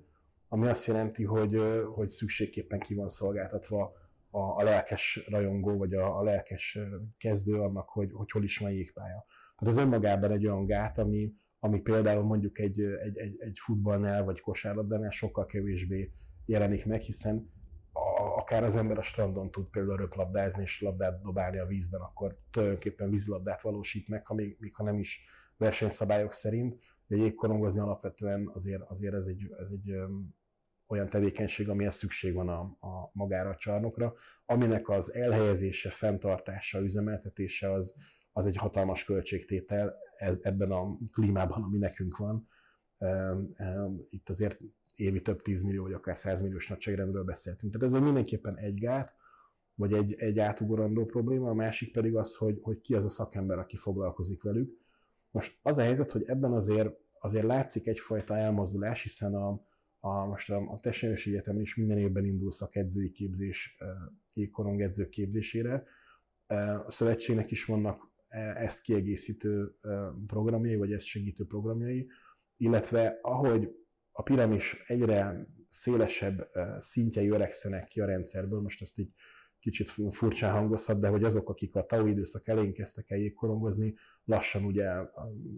ami 0.49 0.67
azt 0.67 0.85
jelenti, 0.85 1.23
hogy, 1.23 1.57
hogy 1.93 2.07
szükségképpen 2.07 2.79
ki 2.79 2.95
van 2.95 3.07
szolgáltatva 3.07 3.93
a, 4.29 4.39
a 4.39 4.63
lelkes 4.63 5.25
rajongó, 5.29 5.77
vagy 5.77 5.93
a, 5.93 6.17
a 6.17 6.23
lelkes 6.23 6.79
kezdő 7.17 7.59
annak, 7.59 7.89
hogy, 7.89 8.11
hogy 8.13 8.31
hol 8.31 8.43
is 8.43 8.57
van 8.57 8.71
jégpálya. 8.71 9.25
Tehát 9.57 9.75
az 9.75 9.77
önmagában 9.77 10.31
egy 10.31 10.45
olyan 10.45 10.65
gát, 10.65 10.97
ami, 10.97 11.33
ami 11.59 11.81
például 11.81 12.23
mondjuk 12.23 12.59
egy, 12.59 12.79
egy, 12.79 13.17
egy, 13.17 13.35
egy 13.39 13.59
futballnál 13.59 14.23
vagy 14.23 14.39
kosárlabdánál 14.39 15.09
sokkal 15.09 15.45
kevésbé 15.45 16.11
jelenik 16.45 16.85
meg, 16.85 17.01
hiszen 17.01 17.51
a, 17.91 18.21
akár 18.37 18.63
az 18.63 18.75
ember 18.75 18.97
a 18.97 19.01
strandon 19.01 19.51
tud 19.51 19.67
például 19.69 19.97
röplabdázni 19.97 20.61
és 20.61 20.81
labdát 20.81 21.21
dobálni 21.21 21.59
a 21.59 21.65
vízben, 21.65 22.01
akkor 22.01 22.37
tulajdonképpen 22.51 23.09
vízlabdát 23.09 23.61
valósít 23.61 24.07
meg, 24.07 24.27
ha 24.27 24.33
még, 24.33 24.57
még 24.59 24.75
ha 24.75 24.83
nem 24.83 24.99
is 24.99 25.25
versenyszabályok 25.57 26.33
szerint. 26.33 26.79
De 27.07 27.15
jégkorongozni 27.15 27.79
alapvetően 27.79 28.51
azért, 28.53 28.81
azért 28.81 29.13
ez 29.13 29.25
egy, 29.25 29.53
ez 29.59 29.69
egy 29.71 29.93
olyan 30.89 31.09
tevékenység, 31.09 31.69
amihez 31.69 31.95
szükség 31.95 32.33
van 32.33 32.49
a, 32.49 32.59
a 32.59 33.11
magára 33.13 33.49
a 33.49 33.55
csarnokra, 33.55 34.13
aminek 34.45 34.89
az 34.89 35.13
elhelyezése, 35.13 35.89
fenntartása, 35.89 36.79
üzemeltetése 36.79 37.71
az, 37.71 37.95
az 38.33 38.45
egy 38.45 38.55
hatalmas 38.55 39.03
költségtétel 39.03 39.95
e, 40.15 40.37
ebben 40.41 40.71
a 40.71 40.97
klímában, 41.11 41.63
ami 41.63 41.77
nekünk 41.77 42.17
van. 42.17 42.47
Itt 44.09 44.29
azért 44.29 44.59
évi 44.95 45.21
több 45.21 45.41
tízmillió, 45.41 45.83
vagy 45.83 45.93
akár 45.93 46.17
százmilliós 46.17 46.67
nagyságrendről 46.67 47.23
beszéltünk. 47.23 47.73
Tehát 47.73 47.95
ez 47.95 48.01
mindenképpen 48.01 48.57
egy 48.57 48.79
gát, 48.79 49.15
vagy 49.75 49.93
egy, 49.93 50.13
egy 50.13 50.39
átugorandó 50.39 51.05
probléma, 51.05 51.49
a 51.49 51.53
másik 51.53 51.91
pedig 51.91 52.15
az, 52.15 52.35
hogy, 52.35 52.59
hogy 52.61 52.81
ki 52.81 52.93
az 52.95 53.05
a 53.05 53.09
szakember, 53.09 53.57
aki 53.57 53.75
foglalkozik 53.77 54.43
velük. 54.43 54.77
Most 55.31 55.59
az 55.61 55.77
a 55.77 55.81
helyzet, 55.81 56.11
hogy 56.11 56.23
ebben 56.23 56.53
azért, 56.53 56.89
azért 57.19 57.45
látszik 57.45 57.87
egyfajta 57.87 58.37
elmozdulás, 58.37 59.03
hiszen 59.03 59.35
a, 59.35 59.67
a, 59.99 60.25
most 60.25 60.49
a, 60.49 60.57
a 60.57 60.79
Tessenyős 60.79 61.27
Egyetemen 61.27 61.61
is 61.61 61.75
minden 61.75 61.97
évben 61.97 62.25
indul 62.25 62.51
szakedzői 62.51 63.11
képzés, 63.11 63.77
jégkorong 64.33 64.81
edzők 64.81 65.09
képzésére. 65.09 65.83
A 66.85 66.91
szövetségnek 66.91 67.51
is 67.51 67.65
vannak 67.65 68.11
e, 68.27 68.39
ezt 68.39 68.81
kiegészítő 68.81 69.77
programjai, 70.27 70.75
vagy 70.75 70.91
ezt 70.91 71.05
segítő 71.05 71.45
programjai, 71.45 72.07
illetve 72.57 73.19
ahogy 73.21 73.69
a 74.11 74.21
piramis 74.21 74.81
egyre 74.85 75.47
szélesebb 75.67 76.49
szintjei 76.79 77.29
öregszenek 77.29 77.87
ki 77.87 78.01
a 78.01 78.05
rendszerből, 78.05 78.61
most 78.61 78.81
ezt 78.81 78.97
így 78.97 79.13
kicsit 79.59 79.89
furcsán 79.89 80.53
hangozhat, 80.53 80.99
de 80.99 81.07
hogy 81.07 81.23
azok, 81.23 81.49
akik 81.49 81.75
a 81.75 81.85
tau 81.85 82.05
időszak 82.05 82.47
elején 82.47 82.73
kezdtek 82.73 83.11
el 83.11 83.17
jégkorongozni, 83.17 83.95
lassan 84.23 84.63
ugye 84.65 84.91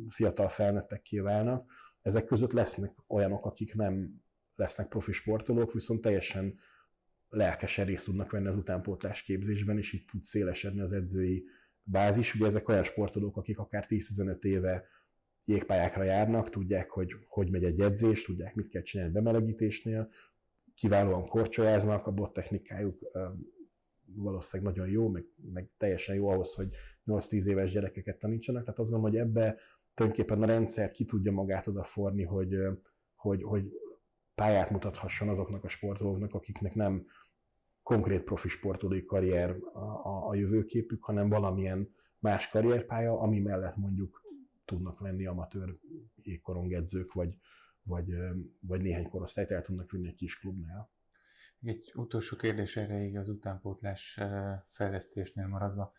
fiatal 0.09 0.49
felnőttek 0.49 1.01
kiválnak. 1.01 1.71
Ezek 2.01 2.25
között 2.25 2.51
lesznek 2.51 2.93
olyanok, 3.07 3.45
akik 3.45 3.75
nem 3.75 4.21
lesznek 4.55 4.87
profi 4.87 5.11
sportolók, 5.11 5.73
viszont 5.73 6.01
teljesen 6.01 6.59
lelkesen 7.29 7.85
részt 7.85 8.05
tudnak 8.05 8.31
venni 8.31 8.47
az 8.47 8.55
utánpótlás 8.55 9.23
képzésben, 9.23 9.77
és 9.77 9.93
itt 9.93 10.07
tud 10.07 10.23
szélesedni 10.23 10.81
az 10.81 10.91
edzői 10.91 11.45
bázis. 11.83 12.35
Ugye 12.35 12.45
ezek 12.45 12.67
olyan 12.67 12.83
sportolók, 12.83 13.37
akik 13.37 13.59
akár 13.59 13.85
10-15 13.89 14.43
éve 14.43 14.85
jégpályákra 15.45 16.03
járnak, 16.03 16.49
tudják, 16.49 16.89
hogy 16.89 17.15
hogy 17.27 17.51
megy 17.51 17.63
egy 17.63 17.81
edzés, 17.81 18.23
tudják, 18.23 18.55
mit 18.55 18.69
kell 18.69 18.81
csinálni 18.81 19.13
bemelegítésnél, 19.13 20.09
kiválóan 20.75 21.27
korcsolyáznak, 21.27 22.07
a 22.07 22.11
bot 22.11 22.33
technikájuk 22.33 22.99
valószínűleg 24.15 24.73
nagyon 24.73 24.91
jó, 24.91 25.09
meg, 25.09 25.25
meg 25.53 25.69
teljesen 25.77 26.15
jó 26.15 26.27
ahhoz, 26.27 26.53
hogy 26.53 26.69
8-10 27.05 27.45
éves 27.45 27.71
gyerekeket 27.71 28.19
tanítsanak. 28.19 28.63
Tehát 28.63 28.79
azt 28.79 28.89
gondolom, 28.89 29.15
hogy 29.15 29.27
ebbe 29.27 29.57
tulajdonképpen 29.93 30.43
a 30.43 30.45
rendszer 30.45 30.91
ki 30.91 31.05
tudja 31.05 31.31
magát 31.31 31.67
odaforni, 31.67 32.23
hogy, 32.23 32.55
hogy, 33.15 33.43
hogy 33.43 33.71
pályát 34.41 34.69
mutathasson 34.69 35.29
azoknak 35.29 35.63
a 35.63 35.67
sportolóknak, 35.67 36.33
akiknek 36.33 36.73
nem 36.73 37.05
konkrét 37.83 38.23
profi 38.23 38.47
sportolói 38.47 39.05
karrier 39.05 39.55
a, 39.73 39.79
a, 39.79 40.27
a 40.27 40.35
jövőképük, 40.35 41.03
hanem 41.03 41.29
valamilyen 41.29 41.95
más 42.19 42.49
karrierpálya, 42.49 43.19
ami 43.19 43.39
mellett 43.39 43.75
mondjuk 43.75 44.21
tudnak 44.65 45.01
lenni 45.01 45.25
amatőr 45.25 45.77
jégkorongedzők, 46.21 47.13
vagy, 47.13 47.37
vagy, 47.83 48.13
vagy 48.59 48.81
néhány 48.81 49.09
korosztályt 49.09 49.51
el 49.51 49.61
tudnak 49.61 49.91
vinni 49.91 50.07
egy 50.07 50.15
kis 50.15 50.39
klubnál. 50.39 50.91
Egy 51.61 51.91
utolsó 51.95 52.35
kérdés 52.35 52.77
erre 52.77 53.19
az 53.19 53.29
utánpótlás 53.29 54.19
fejlesztésnél 54.69 55.47
maradva. 55.47 55.93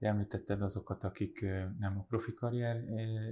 Említetted 0.00 0.62
azokat, 0.62 1.04
akik 1.04 1.40
nem 1.78 1.98
a 1.98 2.02
profi 2.08 2.34
karrier 2.34 2.84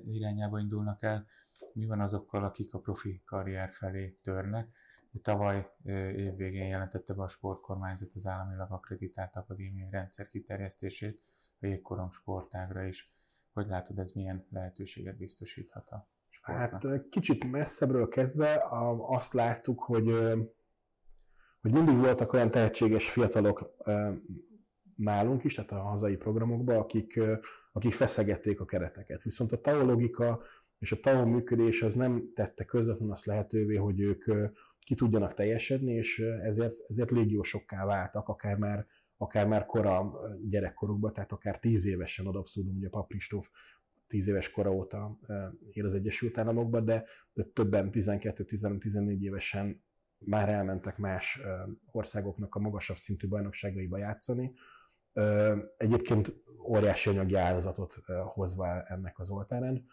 irányába 0.06 0.58
indulnak 0.58 1.02
el. 1.02 1.26
Mi 1.72 1.86
van 1.86 2.00
azokkal, 2.00 2.44
akik 2.44 2.74
a 2.74 2.78
profi 2.78 3.22
karrier 3.24 3.72
felé 3.72 4.18
törnek? 4.22 4.68
Tavaly 5.22 5.70
évvégén 6.16 6.66
jelentette 6.66 7.14
be 7.14 7.22
a 7.22 7.28
sportkormányzat 7.28 8.14
az 8.14 8.26
államilag 8.26 8.72
akreditált 8.72 9.36
akadémiai 9.36 9.90
rendszer 9.90 10.28
kiterjesztését 10.28 11.22
a 11.60 11.66
jégkorong 11.66 12.12
sportágra 12.12 12.84
is. 12.84 13.12
Hogy 13.52 13.66
látod, 13.66 13.98
ez 13.98 14.10
milyen 14.10 14.46
lehetőséget 14.50 15.16
biztosíthat 15.16 15.88
a 15.88 16.08
sportnak? 16.28 16.82
Hát 16.82 17.08
kicsit 17.08 17.50
messzebbről 17.50 18.08
kezdve 18.08 18.64
azt 19.08 19.32
láttuk, 19.32 19.82
hogy, 19.82 20.06
hogy 21.60 21.72
mindig 21.72 21.96
voltak 21.96 22.32
olyan 22.32 22.50
tehetséges 22.50 23.10
fiatalok 23.10 23.74
nálunk 24.98 25.44
is, 25.44 25.54
tehát 25.54 25.70
a 25.70 25.80
hazai 25.80 26.16
programokban, 26.16 26.76
akik, 26.76 27.20
akik 27.72 27.92
feszegették 27.92 28.60
a 28.60 28.64
kereteket. 28.64 29.22
Viszont 29.22 29.52
a 29.52 29.60
TAO 29.60 29.84
logika 29.84 30.42
és 30.78 30.92
a 30.92 31.00
TAO 31.00 31.26
működés 31.26 31.82
az 31.82 31.94
nem 31.94 32.32
tette 32.34 32.64
közvetlenül 32.64 33.12
azt 33.12 33.24
lehetővé, 33.24 33.76
hogy 33.76 34.00
ők 34.00 34.24
ki 34.80 34.94
tudjanak 34.94 35.34
teljesedni, 35.34 35.92
és 35.92 36.18
ezért, 36.18 36.74
ezért 36.86 37.10
légiósokká 37.10 37.84
váltak, 37.84 38.28
akár 38.28 38.56
már, 38.56 38.86
akár 39.16 39.46
már 39.46 39.66
kora 39.66 40.12
gyerekkorukban, 40.48 41.12
tehát 41.12 41.32
akár 41.32 41.58
tíz 41.58 41.86
évesen 41.86 42.26
ad 42.26 42.36
abszolút, 42.36 42.76
ugye 42.76 42.88
Papristóf 42.88 43.48
tíz 44.06 44.28
éves 44.28 44.50
kora 44.50 44.70
óta 44.70 45.18
él 45.70 45.84
az 45.84 45.94
Egyesült 45.94 46.38
Államokban, 46.38 46.84
de, 46.84 47.04
de 47.32 47.42
többen 47.42 47.90
12-14 47.92 49.20
évesen 49.20 49.82
már 50.18 50.48
elmentek 50.48 50.98
más 50.98 51.40
országoknak 51.90 52.54
a 52.54 52.58
magasabb 52.58 52.96
szintű 52.96 53.28
bajnokságaiba 53.28 53.98
játszani, 53.98 54.52
Egyébként 55.76 56.34
óriási 56.68 57.10
anyagi 57.10 57.34
áldozatot 57.34 57.94
hozva 58.24 58.82
ennek 58.82 59.18
az 59.18 59.30
oltárán. 59.30 59.86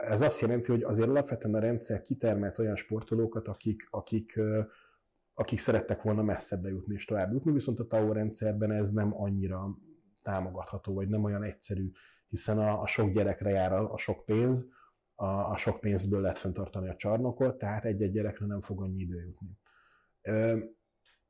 Ez 0.00 0.20
azt 0.20 0.40
jelenti, 0.40 0.70
hogy 0.70 0.82
azért 0.82 1.08
alapvetően 1.08 1.54
a 1.54 1.58
rendszer 1.58 2.02
kitermelt 2.02 2.58
olyan 2.58 2.76
sportolókat, 2.76 3.48
akik, 3.48 3.86
akik, 3.90 4.40
akik 5.34 5.58
szerettek 5.58 6.02
volna 6.02 6.22
messzebbre 6.22 6.70
jutni 6.70 6.94
és 6.94 7.04
tovább 7.04 7.32
jutni, 7.32 7.52
viszont 7.52 7.80
a 7.80 7.86
TAO 7.86 8.12
rendszerben 8.12 8.70
ez 8.70 8.90
nem 8.90 9.20
annyira 9.20 9.78
támogatható, 10.22 10.94
vagy 10.94 11.08
nem 11.08 11.24
olyan 11.24 11.42
egyszerű, 11.42 11.90
hiszen 12.28 12.58
a, 12.58 12.80
a 12.80 12.86
sok 12.86 13.12
gyerekre 13.12 13.50
jár 13.50 13.72
a, 13.72 13.92
a 13.92 13.96
sok 13.96 14.24
pénz, 14.24 14.66
a, 15.14 15.26
a 15.26 15.56
sok 15.56 15.80
pénzből 15.80 16.20
lehet 16.20 16.38
fenntartani 16.38 16.88
a 16.88 16.96
csarnokot, 16.96 17.58
tehát 17.58 17.84
egy-egy 17.84 18.12
gyerekre 18.12 18.46
nem 18.46 18.60
fog 18.60 18.82
annyi 18.82 19.00
idő 19.00 19.20
jutni. 19.20 19.58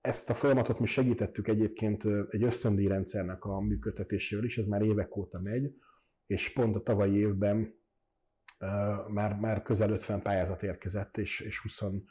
Ezt 0.02 0.30
a 0.30 0.34
folyamatot 0.34 0.78
mi 0.78 0.86
segítettük 0.86 1.48
egyébként 1.48 2.04
egy 2.28 2.42
ösztöndíjrendszernek 2.42 3.44
a 3.44 3.60
működtetésével 3.60 4.44
is, 4.44 4.58
ez 4.58 4.66
már 4.66 4.82
évek 4.82 5.16
óta 5.16 5.40
megy, 5.40 5.74
és 6.26 6.52
pont 6.52 6.76
a 6.76 6.82
tavalyi 6.82 7.16
évben 7.16 7.74
már, 9.08 9.36
már 9.36 9.62
közel 9.62 9.90
50 9.90 10.22
pályázat 10.22 10.62
érkezett, 10.62 11.16
és, 11.16 11.40
és 11.40 11.60
22 11.60 12.02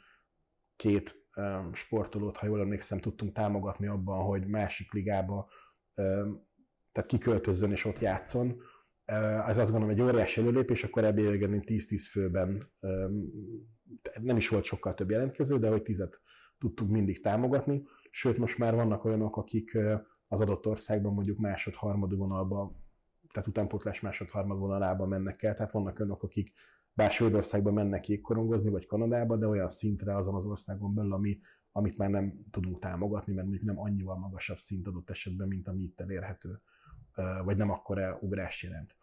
sportolót, 1.72 2.36
ha 2.36 2.46
jól 2.46 2.60
emlékszem, 2.60 3.00
tudtunk 3.00 3.32
támogatni 3.32 3.86
abban, 3.86 4.24
hogy 4.24 4.46
másik 4.46 4.92
ligába, 4.92 5.48
tehát 6.92 7.06
kiköltözzön 7.06 7.70
és 7.70 7.84
ott 7.84 7.98
játszon. 7.98 8.62
Ez 9.46 9.58
azt 9.58 9.70
gondolom 9.70 9.94
egy 9.96 10.02
óriási 10.02 10.40
előlépés, 10.40 10.84
akkor 10.84 11.04
ebből 11.04 11.38
10-10 11.38 12.06
főben 12.10 12.62
nem 14.20 14.36
is 14.36 14.48
volt 14.48 14.64
sokkal 14.64 14.94
több 14.94 15.10
jelentkező, 15.10 15.58
de 15.58 15.68
hogy 15.68 15.82
10 15.82 16.00
tudtuk 16.62 16.88
mindig 16.88 17.20
támogatni, 17.20 17.82
sőt 18.10 18.38
most 18.38 18.58
már 18.58 18.74
vannak 18.74 19.04
olyanok, 19.04 19.36
akik 19.36 19.78
az 20.28 20.40
adott 20.40 20.66
országban 20.66 21.14
mondjuk 21.14 21.38
másod-harmad 21.38 22.16
vonalba, 22.16 22.76
tehát 23.32 23.48
utánpótlás 23.48 24.00
másod-harmad 24.00 24.58
vonalába 24.58 25.06
mennek 25.06 25.42
el, 25.42 25.54
tehát 25.54 25.72
vannak 25.72 25.98
olyanok, 25.98 26.22
akik 26.22 26.52
bár 26.94 27.10
Svédországban 27.10 27.72
mennek 27.72 28.08
jégkorongozni, 28.08 28.70
vagy 28.70 28.86
Kanadába, 28.86 29.36
de 29.36 29.46
olyan 29.46 29.68
szintre 29.68 30.16
azon 30.16 30.34
az 30.34 30.44
országon 30.44 30.94
belül, 30.94 31.12
ami, 31.12 31.38
amit 31.72 31.98
már 31.98 32.10
nem 32.10 32.44
tudunk 32.50 32.78
támogatni, 32.78 33.32
mert 33.32 33.46
mondjuk 33.46 33.66
nem 33.66 33.80
annyival 33.80 34.18
magasabb 34.18 34.58
szint 34.58 34.86
adott 34.86 35.10
esetben, 35.10 35.48
mint 35.48 35.68
ami 35.68 35.82
itt 35.82 36.00
elérhető, 36.00 36.60
vagy 37.44 37.56
nem 37.56 37.70
akkora 37.70 38.18
ugrás 38.20 38.62
jelent. 38.62 38.96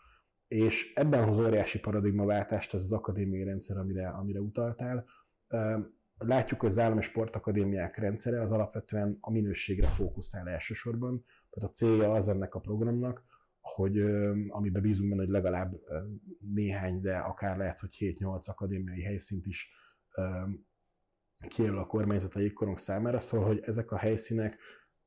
És 0.48 0.94
ebben 0.96 1.24
hoz 1.24 1.38
óriási 1.38 1.80
paradigmaváltást 1.80 2.74
ez 2.74 2.84
az 2.84 2.92
akadémiai 2.92 3.44
rendszer, 3.44 3.78
amire, 3.78 4.08
amire 4.08 4.40
utaltál 4.40 5.06
látjuk, 6.20 6.60
hogy 6.60 6.70
az 6.70 6.78
állami 6.80 7.02
sportakadémiák 7.02 7.98
rendszere 7.98 8.42
az 8.42 8.52
alapvetően 8.52 9.18
a 9.22 9.32
minőségre 9.32 9.88
fókuszál 9.88 10.50
elsősorban. 10.50 11.26
Tehát 11.50 11.70
a 11.70 11.74
célja 11.74 12.12
az 12.12 12.28
ennek 12.28 12.56
a 12.56 12.60
programnak, 12.60 13.24
hogy 13.62 14.00
amiben 14.48 14.82
bízunk 14.82 15.10
benne, 15.10 15.22
hogy 15.22 15.32
legalább 15.32 15.80
néhány, 16.54 17.02
de 17.02 17.18
akár 17.18 17.58
lehet, 17.58 17.80
hogy 17.80 17.96
7-8 18.00 18.46
akadémiai 18.46 19.02
helyszínt 19.02 19.46
is 19.46 19.70
kijelöl 21.48 21.80
a 21.80 21.86
kormányzat 21.86 22.36
a 22.36 22.40
jégkorong 22.40 22.78
számára, 22.78 23.20
szóval, 23.20 23.48
hogy 23.48 23.60
ezek 23.66 23.92
a 23.92 23.98
helyszínek 23.98 24.58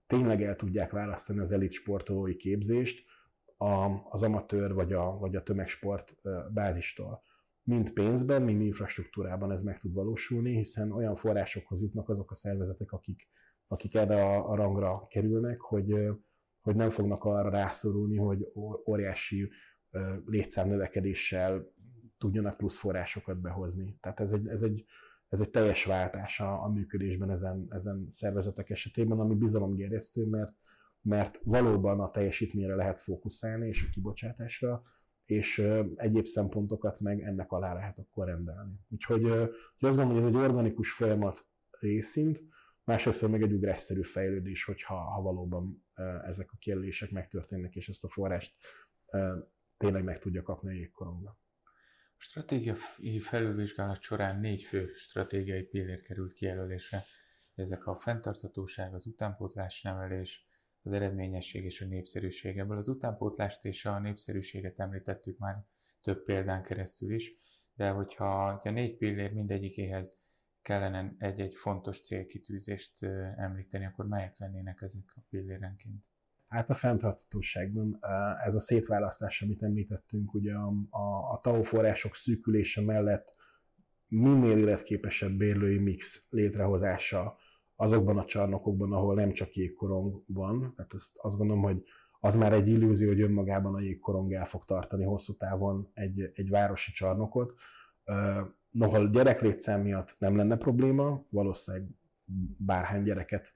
tényleg 0.07 0.43
el 0.43 0.57
tudják 0.57 0.91
választani 0.91 1.39
az 1.39 1.53
elit 1.53 1.73
sportolói 1.73 2.37
képzést 2.37 3.05
az 4.11 4.23
amatőr 4.23 4.75
vagy 4.75 4.93
a, 4.93 5.19
vagy 5.19 5.37
a 5.37 5.43
tömegsport 5.43 6.17
bázistól. 6.51 7.23
Mind 7.63 7.93
pénzben, 7.93 8.43
mind 8.43 8.61
infrastruktúrában 8.61 9.53
ez 9.53 9.63
meg 9.63 9.79
tud 9.79 9.93
valósulni, 9.93 10.57
hiszen 10.57 10.93
olyan 10.93 11.15
forrásokhoz 11.15 11.81
jutnak 11.81 12.09
azok 12.09 12.31
a 12.31 12.35
szervezetek, 12.35 12.93
akik, 12.93 13.29
akik 13.67 13.95
erre 13.95 14.25
a, 14.25 14.51
a 14.51 14.55
rangra 14.55 15.07
kerülnek, 15.09 15.61
hogy, 15.61 15.95
hogy 16.61 16.77
nem 16.77 16.91
fognak 16.91 17.25
arra 17.25 17.51
rászorulni, 17.51 18.17
hogy 18.17 18.47
óriási 18.87 19.51
létszám 20.27 20.69
növekedéssel 20.69 21.73
tudjanak 22.19 22.57
plusz 22.57 22.77
forrásokat 22.77 23.41
behozni. 23.41 23.99
Tehát 24.01 24.21
ez 24.21 24.33
egy, 24.33 24.47
ez 24.49 24.63
egy, 24.63 24.85
ez 25.29 25.41
egy 25.41 25.51
teljes 25.51 25.85
váltás 25.85 26.41
a, 26.41 26.65
a 26.65 26.69
működésben 26.69 27.31
ezen, 27.31 27.65
ezen 27.69 28.07
szervezetek 28.11 28.71
esetében, 28.71 29.19
ami 29.19 29.35
bizalomgerjesztő, 29.35 30.27
mert, 30.27 30.55
mert 31.01 31.41
valóban 31.45 32.01
a 32.01 32.11
teljesítményre 32.11 32.75
lehet 32.75 33.01
fókuszálni, 33.01 33.69
és 33.69 33.85
a 33.85 33.91
kibocsátásra, 33.93 34.83
és 35.25 35.59
egyéb 35.95 36.25
szempontokat 36.25 37.01
meg 37.01 37.21
ennek 37.21 37.53
alá 37.53 37.75
lehet 37.75 37.99
akkor 37.99 38.27
rendelni. 38.27 38.75
Úgyhogy, 38.89 39.25
úgyhogy 39.25 39.89
azt 39.89 39.97
gondolom, 39.97 40.23
hogy 40.23 40.23
ez 40.23 40.29
egy 40.29 40.49
organikus 40.49 40.93
folyamat 40.93 41.47
részint, 41.71 42.43
másrészt 42.85 43.29
meg 43.29 43.43
egy 43.43 43.53
ugrásszerű 43.53 44.03
fejlődés, 44.03 44.65
hogyha 44.65 44.95
ha 44.95 45.23
valóban 45.23 45.85
ezek 46.25 46.53
a 46.53 46.57
kérdések 46.59 47.11
megtörténnek, 47.11 47.75
és 47.75 47.89
ezt 47.89 48.05
a 48.05 48.09
forrást 48.09 48.55
tényleg 49.77 50.05
meg 50.05 50.19
tudja 50.19 50.43
kapni 50.43 50.69
a 50.69 50.73
jégkorongba. 50.73 51.41
A 52.17 52.25
stratégiai 52.25 53.19
felülvizsgálat 53.19 54.01
során 54.01 54.41
négy 54.41 54.63
fő 54.63 54.91
stratégiai 54.95 55.63
pillér 55.63 56.01
került 56.01 56.33
kijelölésre. 56.33 57.03
Ezek 57.55 57.87
a 57.87 57.97
fenntarthatóság, 57.97 58.95
az 58.95 59.07
utánpótlás 59.07 59.83
nevelés, 59.83 60.47
az 60.83 60.93
eredményesség 60.93 61.65
és 61.65 61.81
a 61.81 61.87
népszerűség. 61.87 62.59
Ebből 62.59 62.77
az 62.77 62.89
utánpótlást 62.89 63.65
és 63.65 63.85
a 63.85 63.99
népszerűséget 63.99 64.79
említettük 64.79 65.39
már 65.39 65.65
több 66.01 66.25
példán 66.25 66.63
keresztül 66.63 67.15
is, 67.15 67.33
de 67.75 67.91
hogyha 67.91 68.47
a 68.47 68.71
négy 68.71 68.97
pillér 68.97 69.33
mindegyikéhez 69.33 70.21
kellene 70.63 71.15
egy-egy 71.19 71.55
fontos 71.55 72.01
célkitűzést 72.01 73.03
említeni, 73.37 73.85
akkor 73.85 74.07
melyek 74.07 74.39
lennének 74.39 74.83
ezek 74.83 75.13
a 75.15 75.21
pillérenként? 75.31 76.05
Hát 76.49 76.71
a 76.71 76.75
fenntarthatóságban 76.75 77.99
ez 78.45 78.55
a 78.55 78.61
szétválasztás, 78.61 79.43
amit 79.43 79.63
említettünk, 79.63 80.35
ugye 80.35 80.55
a, 80.55 80.73
a, 80.91 81.33
a 81.33 81.41
TAO 81.43 81.63
források 81.63 82.17
szűkülése 82.17 82.81
mellett 82.81 83.35
minél 84.09 84.59
életképesebb 84.59 85.33
bérlői 85.33 85.79
mix 85.79 86.27
létrehozása 86.31 87.37
azokban 87.77 88.19
a 88.19 88.25
csarnokokban, 88.25 88.93
ahol 88.93 89.15
nem 89.15 89.33
csak 89.33 89.55
jégkorong 89.55 90.23
van. 90.27 90.73
Tehát 90.77 90.95
ezt 90.95 91.11
azt 91.17 91.37
gondolom, 91.37 91.63
hogy 91.63 91.83
az 92.21 92.37
már 92.37 92.53
egy 92.53 92.69
illúzió, 92.69 93.09
hogy 93.09 93.21
önmagában 93.21 93.75
a 93.75 93.81
jégkorong 93.81 94.33
el 94.33 94.47
fog 94.47 94.65
tartani 94.65 95.05
hosszú 95.05 95.37
távon 95.37 95.91
egy, 95.95 96.31
egy 96.35 96.51
városi 96.51 96.93
csarnokot. 96.93 97.55
Noha 98.71 99.07
gyereklétszám 99.07 99.81
miatt 99.81 100.17
nem 100.19 100.37
lenne 100.37 100.57
probléma, 100.57 101.25
valószínűleg 101.29 101.89
bárhány 102.57 103.03
gyereket 103.03 103.55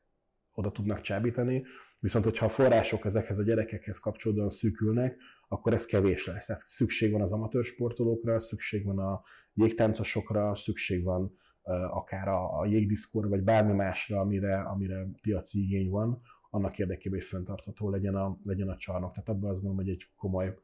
oda 0.55 0.73
tudnak 0.73 1.01
csábítani, 1.01 1.65
viszont 1.99 2.25
hogyha 2.25 2.47
a 2.47 2.49
források 2.49 3.05
ezekhez 3.05 3.39
a 3.39 3.43
gyerekekhez 3.43 3.99
kapcsolódóan 3.99 4.51
szűkülnek, 4.51 5.17
akkor 5.49 5.73
ez 5.73 5.85
kevés 5.85 6.27
lesz. 6.27 6.47
Tehát 6.47 6.63
szükség 6.67 7.13
van 7.13 7.21
az 7.21 7.33
amatőr 7.33 7.65
sportolókra, 7.65 8.41
szükség 8.41 8.85
van 8.85 8.99
a 8.99 9.23
jégtáncosokra, 9.55 10.57
szükség 10.57 11.05
van 11.05 11.39
akár 11.91 12.29
a, 12.29 12.59
a 12.59 12.67
jégdiszkóra, 12.67 13.29
vagy 13.29 13.43
bármi 13.43 13.73
másra, 13.73 14.21
amire, 14.21 14.61
amire 14.61 15.07
piaci 15.21 15.63
igény 15.63 15.91
van, 15.91 16.21
annak 16.51 16.79
érdekében, 16.79 17.19
hogy 17.19 17.29
fenntartható 17.29 17.91
legyen 17.91 18.15
a, 18.15 18.39
legyen 18.45 18.69
a 18.69 18.77
csarnok. 18.77 19.13
Tehát 19.13 19.29
abban 19.29 19.51
azt 19.51 19.63
gondolom, 19.63 19.85
hogy 19.85 19.95
egy 19.95 20.09
komoly 20.17 20.59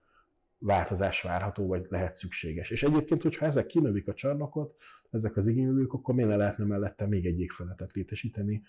változás 0.58 1.22
várható, 1.22 1.66
vagy 1.66 1.86
lehet 1.88 2.14
szükséges. 2.14 2.70
És 2.70 2.82
egyébként, 2.82 3.22
hogyha 3.22 3.46
ezek 3.46 3.66
kinövik 3.66 4.08
a 4.08 4.14
csarnokot, 4.14 4.76
ezek 5.10 5.36
az 5.36 5.46
igénylők, 5.46 5.92
akkor 5.92 6.14
miért 6.14 6.36
lehetne 6.36 6.64
mellette 6.64 7.06
még 7.06 7.26
egy 7.26 7.38
jégfeletet 7.38 7.92
létesíteni, 7.92 8.62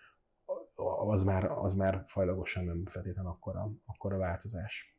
az 1.06 1.24
már, 1.24 1.52
az 1.52 1.74
már 1.74 2.04
fajlagosan 2.08 2.66
nem 2.66 2.86
feltétlenül 2.86 3.32
akkora, 3.32 3.72
akkora 3.86 4.18
változás. 4.18 4.98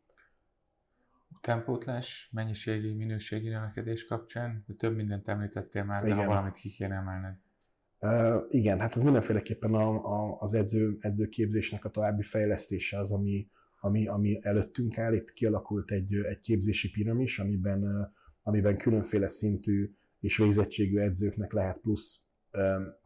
Utánpótlás, 1.37 2.31
mennyiségi, 2.33 2.93
minőségi 2.93 3.49
növekedés 3.49 4.05
kapcsán, 4.05 4.65
több 4.79 4.97
mindent 4.97 5.29
említettél 5.29 5.85
már, 5.85 6.01
de 6.01 6.07
Igen. 6.07 6.19
ha 6.19 6.27
valamit 6.27 6.57
ki 6.57 6.69
kéne 6.69 6.95
emelned. 6.95 7.37
Uh, 8.01 8.45
igen, 8.49 8.81
hát 8.81 8.95
az 8.95 9.03
mindenféleképpen 9.03 9.75
a, 9.75 9.89
a, 9.89 10.37
az 10.41 10.55
edző, 10.55 10.97
edzőképzésnek 11.01 11.85
a 11.85 11.91
további 11.91 12.23
fejlesztése 12.23 12.99
az, 12.99 13.13
ami, 13.13 13.49
ami, 13.81 14.07
ami 14.07 14.39
előttünk 14.43 14.99
áll. 14.99 15.13
Itt 15.13 15.33
kialakult 15.33 15.91
egy, 15.91 16.15
egy 16.15 16.41
képzési 16.41 16.91
piramis, 16.91 17.39
amiben, 17.39 18.13
amiben 18.43 18.77
különféle 18.77 19.29
szintű 19.29 19.95
és 20.21 20.37
végzettségű 20.37 20.99
edzőknek 20.99 21.53
lehet 21.53 21.79
plusz 21.79 22.19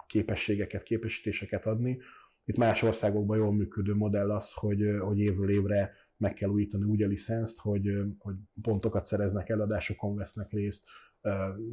képességeket, 0.07 0.83
képesítéseket 0.83 1.67
adni. 1.67 1.99
Itt 2.45 2.57
más 2.57 2.83
országokban 2.83 3.37
jól 3.37 3.53
működő 3.53 3.95
modell 3.95 4.31
az, 4.31 4.53
hogy, 4.53 4.83
hogy 5.01 5.19
évről 5.19 5.51
évre 5.51 5.93
meg 6.19 6.33
kell 6.33 6.49
újítani 6.49 6.85
úgy 6.85 7.03
a 7.03 7.07
licenszt, 7.07 7.59
hogy, 7.59 7.91
hogy 8.19 8.35
pontokat 8.63 9.05
szereznek, 9.05 9.49
eladásokon 9.49 10.17
vesznek 10.17 10.53
részt, 10.53 10.83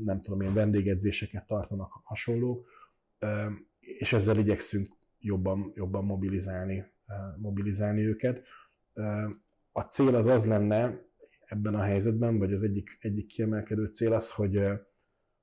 nem 0.04 0.22
tudom, 0.22 0.42
ilyen 0.42 0.54
vendégedzéseket 0.54 1.48
tartanak 1.48 1.92
hasonlók, 2.04 2.68
és 3.80 4.14
ezzel 4.14 4.38
igyekszünk 4.38 4.96
jobban, 5.20 5.72
jobban 5.76 6.06
mobilizálni, 6.06 6.86
mobilizálni 7.38 8.02
őket. 8.02 8.44
A 9.72 9.82
cél 9.82 10.16
az 10.16 10.28
az 10.28 10.46
lenne 10.46 11.04
ebben 11.46 11.76
a 11.76 11.82
helyzetben, 11.82 12.38
vagy 12.38 12.54
az 12.54 12.62
egyik, 12.62 12.98
egyik 13.00 13.28
kiemelkedő 13.28 13.86
cél 13.86 14.14
az, 14.14 14.32
hogy, 14.32 14.60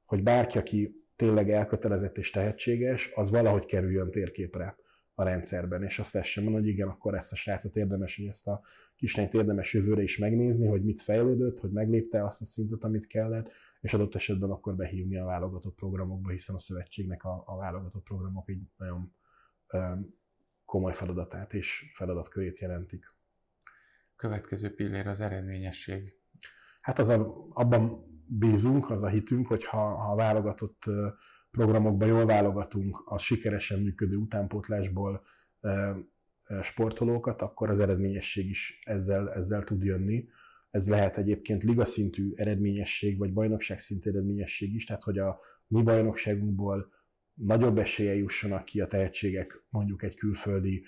hogy 0.05 0.23
bárki, 0.23 0.59
aki 0.59 1.05
tényleg 1.17 1.51
elkötelezett 1.51 2.19
és 2.19 2.31
tehetséges, 2.31 3.11
az 3.15 3.31
valahogy 3.31 3.67
kerüljön 3.67 4.11
térképre 4.11 4.77
a 5.23 5.25
rendszerben, 5.25 5.83
és 5.83 5.99
azt 5.99 6.13
lehessen 6.13 6.43
mondani, 6.43 6.65
hogy 6.65 6.75
igen, 6.75 6.89
akkor 6.89 7.15
ezt 7.15 7.33
a 7.33 7.37
srácot 7.37 7.77
érdemes, 7.77 8.17
hogy 8.17 8.27
ezt 8.27 8.47
a 8.47 8.63
kislányt 8.97 9.35
érdemes 9.35 9.75
jövőre 9.75 10.03
is 10.03 10.19
megnézni, 10.19 10.67
hogy 10.67 10.85
mit 10.85 11.01
fejlődött, 11.01 11.61
hogy 11.61 11.71
meglépte 11.71 12.25
azt 12.25 12.41
a 12.41 12.45
szintet, 12.45 12.85
amit 12.85 13.07
kellett, 13.07 13.51
és 13.81 13.95
adott 13.95 14.15
esetben 14.15 14.51
akkor 14.51 14.75
behívni 14.75 15.17
a 15.17 15.25
válogatott 15.25 15.75
programokba, 15.75 16.31
hiszen 16.31 16.55
a 16.55 16.59
szövetségnek 16.59 17.25
a, 17.25 17.43
a 17.47 17.57
válogatott 17.57 18.03
programok 18.03 18.49
egy 18.49 18.63
nagyon 18.77 19.15
um, 19.73 20.15
komoly 20.65 20.93
feladatát 20.93 21.55
és 21.55 21.93
feladatkörét 21.95 22.59
jelentik. 22.59 23.15
Következő 24.17 24.75
pillér 24.75 25.07
az 25.07 25.21
eredményesség. 25.21 26.15
Hát 26.81 26.99
az 26.99 27.09
a, 27.09 27.47
abban 27.51 28.11
bízunk, 28.27 28.91
az 28.91 29.03
a 29.03 29.09
hitünk, 29.09 29.47
hogy 29.47 29.65
ha, 29.65 29.95
ha 29.95 30.13
a 30.13 30.17
válogatott 30.17 30.85
programokban 31.53 32.09
jól 32.09 32.27
válogatunk 32.27 33.03
a 33.05 33.19
sikeresen 33.19 33.81
működő 33.81 34.17
utánpótlásból 34.17 35.23
sportolókat, 36.62 37.43
akkor 37.43 37.71
az 37.71 37.81
eredményesség 37.81 38.49
is 38.49 38.81
ezzel, 38.85 39.33
ezzel 39.33 39.62
tud 39.62 39.83
jönni. 39.83 40.29
Ez 40.71 40.88
lehet 40.88 41.17
egyébként 41.17 41.62
ligaszintű 41.62 42.33
eredményesség, 42.35 43.19
vagy 43.19 43.33
bajnokság 43.33 43.79
szintű 43.79 44.11
eredményesség 44.11 44.75
is, 44.75 44.85
tehát 44.85 45.03
hogy 45.03 45.19
a 45.19 45.41
mi 45.67 45.83
bajnokságunkból 45.83 46.93
nagyobb 47.35 47.79
esélye 47.79 48.15
jussanak 48.15 48.65
ki 48.65 48.81
a 48.81 48.87
tehetségek 48.87 49.65
mondjuk 49.69 50.03
egy 50.03 50.15
külföldi 50.15 50.85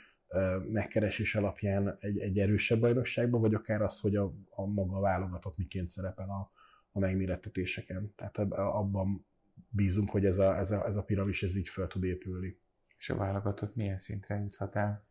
megkeresés 0.70 1.35
alapján 1.35 1.96
egy, 2.00 2.18
egy 2.18 2.38
erősebb 2.38 2.81
bajnokságban, 2.81 3.40
vagy 3.40 3.55
akár 3.55 3.83
az, 3.83 4.00
hogy 4.00 4.16
a, 4.16 4.35
a 4.50 4.66
maga 4.66 5.00
válogatott 5.00 5.57
miként 5.57 5.88
szerepel 5.88 6.29
a, 6.29 6.50
a 6.92 6.98
megmérettetéseken. 6.98 8.12
Tehát 8.16 8.38
abban 8.53 9.27
bízunk, 9.69 10.11
hogy 10.11 10.25
ez 10.25 10.38
a, 10.38 10.57
ez 10.57 10.71
a, 10.71 10.87
ez 10.87 10.97
a 10.97 11.03
piramis 11.03 11.43
ez 11.43 11.57
így 11.57 11.69
fel 11.69 11.87
tud 11.87 12.05
épülni. 12.05 12.59
És 12.99 13.11
a 13.11 13.17
válogatott 13.17 13.75
milyen 13.75 13.99
szintre 13.99 14.38
juthat 14.38 14.77
el? 14.77 15.07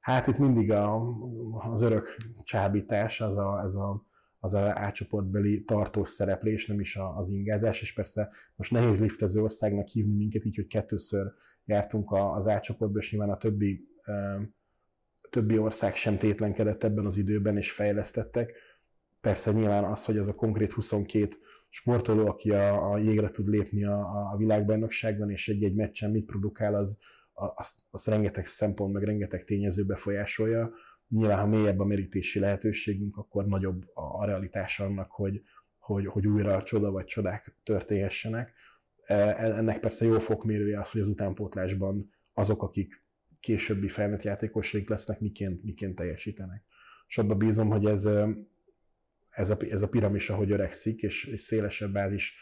Hát 0.00 0.26
itt 0.26 0.38
mindig 0.38 0.70
a, 0.70 1.14
az 1.72 1.82
örök 1.82 2.16
csábítás, 2.42 3.20
az 3.20 3.36
a, 3.36 3.62
ez 3.64 3.74
a, 3.74 4.06
az 4.38 4.54
a 4.54 4.58
átcsoportbeli 4.58 5.64
tartós 5.64 6.08
szereplés, 6.08 6.66
nem 6.66 6.80
is 6.80 6.96
az 6.96 7.30
ingázás, 7.30 7.82
és 7.82 7.92
persze 7.92 8.30
most 8.56 8.70
nehéz 8.70 9.00
liftező 9.00 9.42
országnak 9.42 9.86
hívni 9.86 10.14
minket, 10.14 10.44
így, 10.44 10.56
hogy 10.56 10.66
kettőször 10.66 11.32
jártunk 11.64 12.12
az 12.12 12.46
átcsoportban, 12.46 13.00
és 13.00 13.10
nyilván 13.10 13.30
a 13.30 13.36
többi, 13.36 13.88
többi 15.30 15.58
ország 15.58 15.94
sem 15.94 16.16
tétlenkedett 16.16 16.84
ebben 16.84 17.06
az 17.06 17.16
időben, 17.16 17.56
és 17.56 17.72
fejlesztettek. 17.72 18.52
Persze 19.20 19.52
nyilván 19.52 19.84
az, 19.84 20.04
hogy 20.04 20.18
az 20.18 20.28
a 20.28 20.34
konkrét 20.34 20.72
22 20.72 21.36
sportoló, 21.72 22.26
aki 22.26 22.50
a, 22.50 22.92
a 22.92 22.98
jégre 22.98 23.30
tud 23.30 23.48
lépni 23.48 23.84
a, 23.84 23.98
a 24.32 24.36
világbajnokságban, 24.36 25.30
és 25.30 25.48
egy-egy 25.48 25.74
meccsen 25.74 26.10
mit 26.10 26.24
produkál, 26.24 26.74
az, 26.74 26.98
azt, 27.32 27.74
azt 27.90 28.06
rengeteg 28.06 28.46
szempont, 28.46 28.92
meg 28.92 29.02
rengeteg 29.02 29.44
tényező 29.44 29.84
befolyásolja. 29.84 30.72
Nyilván, 31.08 31.38
ha 31.38 31.46
mélyebb 31.46 31.78
a 31.78 31.84
merítési 31.84 32.38
lehetőségünk, 32.38 33.16
akkor 33.16 33.46
nagyobb 33.46 33.82
a, 33.94 34.00
a 34.00 34.24
realitás 34.24 34.80
annak, 34.80 35.10
hogy, 35.10 35.42
hogy, 35.78 36.06
hogy 36.06 36.26
újra 36.26 36.62
csoda 36.62 36.90
vagy 36.90 37.04
csodák 37.04 37.56
történhessenek. 37.62 38.52
E, 39.04 39.14
ennek 39.56 39.80
persze 39.80 40.04
jó 40.04 40.18
fokmérője 40.18 40.80
az, 40.80 40.90
hogy 40.90 41.00
az 41.00 41.06
utánpótlásban 41.06 42.10
azok, 42.32 42.62
akik 42.62 43.04
későbbi 43.40 43.88
felnőtt 43.88 44.22
játékosaink 44.22 44.88
lesznek, 44.88 45.20
miként, 45.20 45.64
miként 45.64 45.94
teljesítenek. 45.94 46.64
És 47.06 47.18
abban 47.18 47.38
bízom, 47.38 47.68
hogy 47.68 47.84
ez, 47.84 48.08
ez 49.30 49.50
a, 49.50 49.56
ez 49.68 49.82
a 49.82 49.88
piramis, 49.88 50.30
ahogy 50.30 50.50
öregszik, 50.50 51.02
és, 51.02 51.24
és 51.24 51.40
szélesebb 51.40 51.92
bázis 51.92 52.36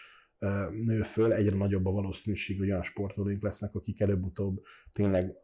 nő 0.71 1.03
föl, 1.03 1.33
egyre 1.33 1.57
nagyobb 1.57 1.87
a 1.87 1.91
valószínűség, 1.91 2.59
hogy 2.59 2.71
olyan 2.71 2.83
sportolóink 2.83 3.43
lesznek, 3.43 3.75
akik 3.75 4.01
előbb-utóbb 4.01 4.63
tényleg 4.93 5.35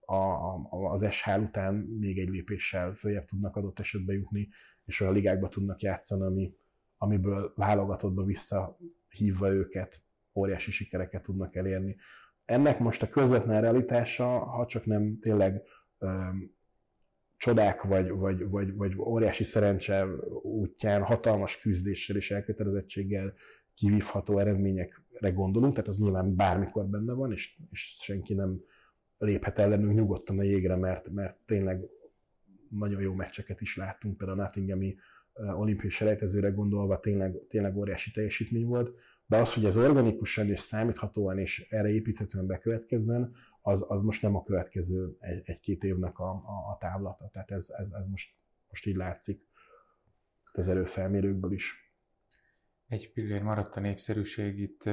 a, 0.00 0.14
a, 0.14 0.68
az 0.70 1.06
SH 1.10 1.38
után 1.38 1.74
még 1.74 2.18
egy 2.18 2.28
lépéssel 2.28 2.94
följebb 2.94 3.24
tudnak 3.24 3.56
adott 3.56 3.78
esetben 3.78 4.16
jutni, 4.16 4.48
és 4.84 5.00
olyan 5.00 5.12
ligákba 5.12 5.48
tudnak 5.48 5.82
játszani, 5.82 6.22
ami, 6.22 6.54
amiből 6.96 7.52
válogatottba 7.56 8.24
visszahívva 8.24 9.52
őket, 9.52 10.02
óriási 10.34 10.70
sikereket 10.70 11.22
tudnak 11.22 11.56
elérni. 11.56 11.96
Ennek 12.44 12.78
most 12.78 13.02
a 13.02 13.08
közvetlen 13.08 13.60
realitása, 13.60 14.38
ha 14.38 14.66
csak 14.66 14.84
nem 14.84 15.18
tényleg 15.20 15.62
csodák 17.42 17.82
vagy, 17.82 18.10
vagy, 18.10 18.48
vagy, 18.48 18.74
vagy 18.74 18.98
óriási 18.98 19.44
szerencse 19.44 20.06
útján 20.42 21.02
hatalmas 21.02 21.58
küzdéssel 21.58 22.16
és 22.16 22.30
elkötelezettséggel 22.30 23.34
kivívható 23.74 24.38
eredményekre 24.38 25.30
gondolunk, 25.30 25.72
tehát 25.72 25.88
az 25.88 25.98
nyilván 25.98 26.36
bármikor 26.36 26.86
benne 26.86 27.12
van, 27.12 27.32
és, 27.32 27.56
és 27.70 27.96
senki 28.00 28.34
nem 28.34 28.60
léphet 29.18 29.58
ellenünk 29.58 29.94
nyugodtan 29.94 30.38
a 30.38 30.42
jégre, 30.42 30.76
mert, 30.76 31.08
mert 31.08 31.36
tényleg 31.46 31.84
nagyon 32.68 33.00
jó 33.00 33.14
meccseket 33.14 33.60
is 33.60 33.76
láttunk, 33.76 34.16
például 34.16 34.38
a 34.38 34.42
Nottinghami 34.42 34.96
olimpiai 35.54 35.90
selejtezőre 35.90 36.50
gondolva 36.50 37.00
tényleg, 37.00 37.36
tényleg 37.48 37.76
óriási 37.76 38.10
teljesítmény 38.10 38.66
volt, 38.66 38.94
de 39.26 39.36
az, 39.36 39.52
hogy 39.52 39.64
ez 39.64 39.76
organikusan 39.76 40.48
és 40.48 40.60
számíthatóan 40.60 41.38
és 41.38 41.66
erre 41.70 41.88
építhetően 41.88 42.46
bekövetkezzen, 42.46 43.34
az, 43.62 43.84
az 43.88 44.02
most 44.02 44.22
nem 44.22 44.36
a 44.36 44.42
következő 44.42 45.16
egy, 45.18 45.42
egy-két 45.44 45.84
évnek 45.84 46.18
a, 46.18 46.30
a, 46.30 46.70
a 46.70 46.76
távlata. 46.80 47.28
Tehát 47.32 47.50
ez, 47.50 47.70
ez, 47.70 47.90
ez 47.90 48.06
most, 48.06 48.34
most 48.68 48.86
így 48.86 48.96
látszik 48.96 49.46
az 50.52 50.68
erőfelmérőkből 50.68 51.52
is. 51.52 51.94
Egy 52.88 53.12
pillér 53.12 53.42
maradt 53.42 53.76
a 53.76 53.80
népszerűség. 53.80 54.58
Itt 54.58 54.90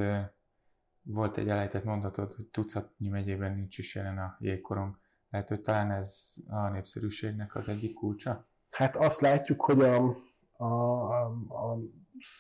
volt 1.02 1.38
egy 1.38 1.50
elejtett 1.50 1.84
mondatod, 1.84 2.34
hogy 2.34 2.46
tucatnyi 2.46 3.08
megyében 3.08 3.56
nincs 3.56 3.78
is 3.78 3.96
jelen 3.96 4.18
a 4.18 4.38
jégkorong. 4.40 4.98
Lehet, 5.30 5.50
hogy 5.50 5.62
talán 5.62 5.92
ez 5.92 6.34
a 6.48 6.70
népszerűségnek 6.70 7.56
az 7.56 7.70
egyik 7.70 7.94
kulcsa? 7.94 8.48
Hát 8.70 8.96
azt 8.96 9.22
látjuk, 9.22 9.62
hogy 9.62 9.82
a, 9.82 10.18
a, 10.52 10.66
a, 10.66 11.26
a 11.48 11.80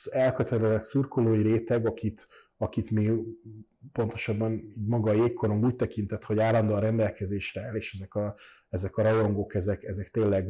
elkötelezett 0.10 0.84
szurkolói 0.84 1.42
réteg, 1.42 1.86
akit, 1.86 2.28
akit 2.62 2.92
mi 2.92 3.10
pontosabban 3.92 4.74
maga 4.88 5.10
a 5.10 5.14
jégkorong 5.14 5.64
úgy 5.64 5.76
tekintett, 5.76 6.24
hogy 6.24 6.40
állandóan 6.40 6.80
rendelkezésre 6.80 7.62
áll, 7.62 7.76
és 7.76 7.94
ezek 7.94 8.14
a, 8.14 8.36
ezek 8.70 8.98
a 8.98 9.02
rajongók, 9.02 9.56
ezek, 9.56 9.84
ezek 9.84 10.10
tényleg 10.10 10.48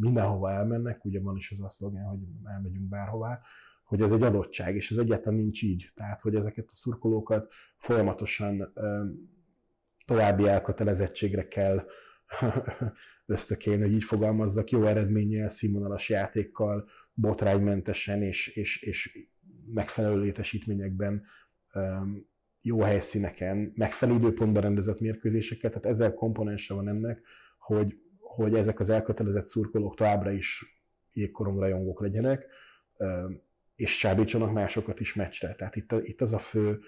mindenhova 0.00 0.50
elmennek, 0.50 1.04
ugye 1.04 1.20
van 1.20 1.36
is 1.36 1.50
az 1.50 1.62
a 1.62 1.70
szlogán, 1.70 2.04
hogy 2.04 2.18
elmegyünk 2.44 2.88
bárhová, 2.88 3.40
hogy 3.84 4.02
ez 4.02 4.12
egy 4.12 4.22
adottság, 4.22 4.76
és 4.76 4.90
ez 4.90 4.96
egyáltalán 4.96 5.38
nincs 5.38 5.62
így. 5.62 5.90
Tehát, 5.94 6.20
hogy 6.20 6.34
ezeket 6.34 6.64
a 6.72 6.74
szurkolókat 6.74 7.52
folyamatosan 7.76 8.72
további 10.04 10.48
elkötelezettségre 10.48 11.48
kell 11.48 11.84
ösztökélni, 13.26 13.82
hogy 13.82 13.92
így 13.92 14.04
fogalmazzak, 14.04 14.70
jó 14.70 14.84
eredménnyel, 14.84 15.48
színvonalas 15.48 16.08
játékkal, 16.08 16.88
botránymentesen 17.12 18.22
és, 18.22 18.48
és, 18.48 18.82
és 18.82 19.28
megfelelő 19.66 20.20
létesítményekben, 20.20 21.24
jó 22.62 22.80
helyszíneken, 22.80 23.72
megfelelő 23.74 24.18
időpontban 24.18 24.62
rendezett 24.62 25.00
mérkőzéseket, 25.00 25.70
tehát 25.70 25.86
ezer 25.86 26.14
komponense 26.14 26.74
van 26.74 26.88
ennek, 26.88 27.22
hogy, 27.58 27.96
hogy 28.18 28.54
ezek 28.54 28.80
az 28.80 28.88
elkötelezett 28.88 29.48
szurkolók 29.48 29.96
továbbra 29.96 30.30
is 30.30 30.64
jégkorongrajongók 31.12 32.00
legyenek, 32.00 32.46
és 33.76 33.98
csábítsanak 33.98 34.52
másokat 34.52 35.00
is 35.00 35.14
meccsre. 35.14 35.54
Tehát 35.54 35.76
itt, 35.76 35.92
itt 35.92 36.20
az 36.20 36.32
a 36.32 36.38
fő 36.38 36.80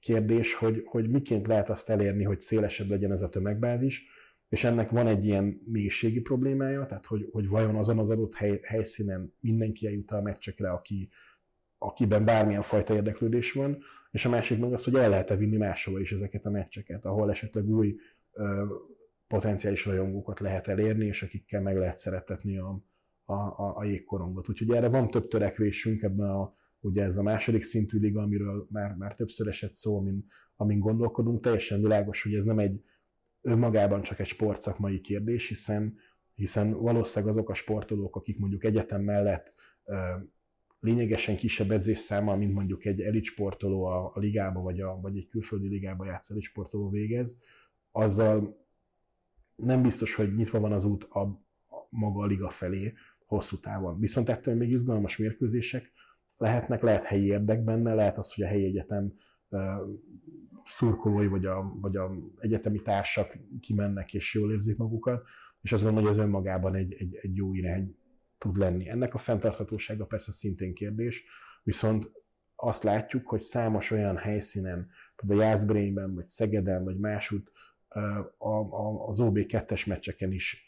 kérdés, 0.00 0.54
hogy, 0.54 0.82
hogy 0.84 1.10
miként 1.10 1.46
lehet 1.46 1.70
azt 1.70 1.88
elérni, 1.88 2.24
hogy 2.24 2.40
szélesebb 2.40 2.88
legyen 2.88 3.12
ez 3.12 3.22
a 3.22 3.28
tömegbázis, 3.28 4.06
és 4.48 4.64
ennek 4.64 4.90
van 4.90 5.06
egy 5.06 5.24
ilyen 5.24 5.62
mélységi 5.64 6.20
problémája, 6.20 6.86
tehát 6.86 7.06
hogy, 7.06 7.28
hogy 7.32 7.48
vajon 7.48 7.76
azon 7.76 7.98
az 7.98 8.10
adott 8.10 8.34
hely, 8.34 8.60
helyszínen 8.62 9.34
mindenki 9.40 9.86
eljut 9.86 10.10
a 10.10 10.22
meccsekre, 10.22 10.70
aki, 10.70 11.08
akiben 11.82 12.24
bármilyen 12.24 12.62
fajta 12.62 12.94
érdeklődés 12.94 13.52
van, 13.52 13.78
és 14.10 14.24
a 14.24 14.28
másik 14.28 14.58
meg 14.58 14.72
az, 14.72 14.84
hogy 14.84 14.94
el 14.94 15.08
lehet-e 15.08 15.36
vinni 15.36 15.56
máshova 15.56 16.00
is 16.00 16.12
ezeket 16.12 16.46
a 16.46 16.50
meccseket, 16.50 17.04
ahol 17.04 17.30
esetleg 17.30 17.68
új 17.68 17.96
ö, 18.32 18.64
potenciális 19.26 19.86
rajongókat 19.86 20.40
lehet 20.40 20.68
elérni, 20.68 21.06
és 21.06 21.22
akikkel 21.22 21.60
meg 21.60 21.76
lehet 21.76 21.96
szeretetni 21.96 22.58
a, 22.58 22.84
a, 23.24 23.34
a, 23.34 23.76
a 23.76 23.84
jégkorongot. 23.84 24.48
Úgyhogy 24.48 24.70
erre 24.70 24.88
van 24.88 25.10
több 25.10 25.28
törekvésünk 25.28 26.02
ebben 26.02 26.28
a, 26.28 26.54
ugye 26.80 27.02
ez 27.02 27.16
a 27.16 27.22
második 27.22 27.62
szintű 27.62 27.98
liga, 27.98 28.22
amiről 28.22 28.66
már, 28.70 28.94
már 28.94 29.14
többször 29.14 29.48
esett 29.48 29.74
szó, 29.74 29.98
amin, 29.98 30.26
amin 30.56 30.78
gondolkodunk, 30.78 31.42
teljesen 31.42 31.80
világos, 31.80 32.22
hogy 32.22 32.34
ez 32.34 32.44
nem 32.44 32.58
egy 32.58 32.82
önmagában 33.40 34.02
csak 34.02 34.18
egy 34.18 34.26
sportszakmai 34.26 35.00
kérdés, 35.00 35.48
hiszen, 35.48 35.96
hiszen 36.34 36.72
valószínűleg 36.72 37.34
azok 37.34 37.50
a 37.50 37.54
sportolók, 37.54 38.16
akik 38.16 38.38
mondjuk 38.38 38.64
egyetem 38.64 39.02
mellett 39.02 39.54
lényegesen 40.82 41.36
kisebb 41.36 41.70
edzésszámmal, 41.70 42.36
mint 42.36 42.54
mondjuk 42.54 42.84
egy 42.84 43.00
elit 43.00 43.24
sportoló 43.24 43.84
a, 43.84 44.10
a 44.14 44.18
ligába, 44.18 44.60
vagy, 44.60 44.80
a, 44.80 45.00
vagy 45.00 45.16
egy 45.16 45.28
külföldi 45.28 45.68
ligába 45.68 46.04
játsz 46.04 46.30
elit 46.30 46.42
sportoló 46.42 46.90
végez, 46.90 47.38
azzal 47.90 48.60
nem 49.56 49.82
biztos, 49.82 50.14
hogy 50.14 50.34
nyitva 50.34 50.60
van 50.60 50.72
az 50.72 50.84
út 50.84 51.04
a, 51.04 51.20
a 51.20 51.86
maga 51.90 52.22
a 52.22 52.26
liga 52.26 52.48
felé 52.48 52.92
hosszú 53.26 53.58
távon. 53.58 53.98
Viszont 53.98 54.28
ettől 54.28 54.54
még 54.54 54.70
izgalmas 54.70 55.16
mérkőzések 55.16 55.92
lehetnek, 56.38 56.82
lehet 56.82 57.02
helyi 57.02 57.26
érdek 57.26 57.64
benne, 57.64 57.94
lehet 57.94 58.18
az, 58.18 58.32
hogy 58.32 58.44
a 58.44 58.48
helyi 58.48 58.64
egyetem 58.64 59.12
szurkolói 60.64 61.26
vagy 61.26 61.46
a, 61.46 61.78
vagy 61.80 61.96
a 61.96 62.14
egyetemi 62.38 62.80
társak 62.80 63.38
kimennek 63.60 64.14
és 64.14 64.34
jól 64.34 64.52
érzik 64.52 64.76
magukat, 64.76 65.22
és 65.60 65.72
azt 65.72 65.82
gondolom, 65.82 66.08
hogy 66.08 66.18
ez 66.18 66.24
önmagában 66.24 66.74
egy, 66.74 66.94
egy, 66.98 67.14
egy 67.20 67.36
jó 67.36 67.54
irány 67.54 67.96
tud 68.42 68.56
lenni. 68.56 68.88
Ennek 68.88 69.14
a 69.14 69.18
fenntarthatósága 69.18 70.06
persze 70.06 70.32
szintén 70.32 70.74
kérdés, 70.74 71.24
viszont 71.62 72.10
azt 72.56 72.82
látjuk, 72.82 73.28
hogy 73.28 73.42
számos 73.42 73.90
olyan 73.90 74.16
helyszínen, 74.16 74.90
például 75.16 75.42
Jászberényben, 75.42 76.14
vagy 76.14 76.28
Szegeden, 76.28 76.84
vagy 76.84 76.98
másút 76.98 77.52
az 79.06 79.18
OB2-es 79.20 79.88
meccseken 79.88 80.32
is 80.32 80.66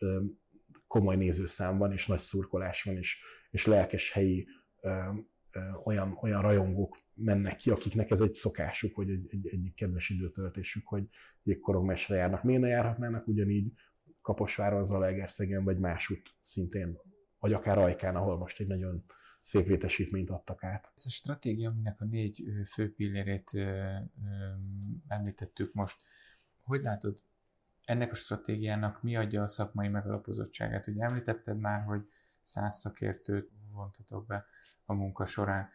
komoly 0.86 1.16
nézőszám 1.16 1.78
van, 1.78 1.92
és 1.92 2.06
nagy 2.06 2.20
szurkolás 2.20 2.82
van, 2.82 2.96
és, 2.96 3.22
és 3.50 3.66
lelkes 3.66 4.10
helyi 4.10 4.46
olyan, 5.84 6.18
olyan 6.22 6.42
rajongók 6.42 6.98
mennek 7.14 7.56
ki, 7.56 7.70
akiknek 7.70 8.10
ez 8.10 8.20
egy 8.20 8.32
szokásuk, 8.32 8.96
vagy 8.96 9.10
egy, 9.10 9.26
egy, 9.30 9.48
egy 9.52 9.72
kedves 9.76 10.10
időtöltésük, 10.10 10.86
hogy 10.86 11.08
jégkorong 11.42 11.86
mesre 11.86 12.16
járnak. 12.16 12.42
Miért 12.42 12.60
ne 12.60 12.68
járhatnának 12.68 13.26
ugyanígy 13.26 13.72
Kaposváron, 14.22 14.84
Zalaegerszegen, 14.84 15.64
vagy 15.64 15.78
másút 15.78 16.34
szintén, 16.40 16.98
vagy 17.44 17.52
akár 17.52 17.78
Ajkán, 17.78 18.16
ahol 18.16 18.38
most 18.38 18.60
egy 18.60 18.66
nagyon 18.66 19.04
szép 19.40 19.66
létesítményt 19.66 20.30
adtak 20.30 20.64
át. 20.64 20.92
Ez 20.94 21.06
a 21.06 21.10
stratégia, 21.10 21.70
aminek 21.70 22.00
a 22.00 22.04
négy 22.04 22.44
fő 22.72 22.94
pillérét 22.94 23.50
említettük 25.08 25.72
most, 25.72 25.96
hogy 26.62 26.82
látod, 26.82 27.22
ennek 27.84 28.10
a 28.10 28.14
stratégiának 28.14 29.02
mi 29.02 29.16
adja 29.16 29.42
a 29.42 29.46
szakmai 29.46 29.88
megalapozottságát? 29.88 30.86
Ugye 30.86 31.04
említetted 31.04 31.58
már, 31.58 31.84
hogy 31.84 32.08
száz 32.42 32.78
szakértőt 32.78 33.50
vontatok 33.72 34.26
be 34.26 34.44
a 34.84 34.94
munka 34.94 35.26
során. 35.26 35.68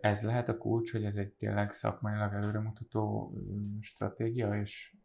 Ez 0.00 0.22
lehet 0.22 0.48
a 0.48 0.58
kulcs, 0.58 0.92
hogy 0.92 1.04
ez 1.04 1.16
egy 1.16 1.32
tényleg 1.32 1.72
szakmailag 1.72 2.32
előremutató 2.32 3.34
stratégia, 3.80 4.60
és 4.60 4.96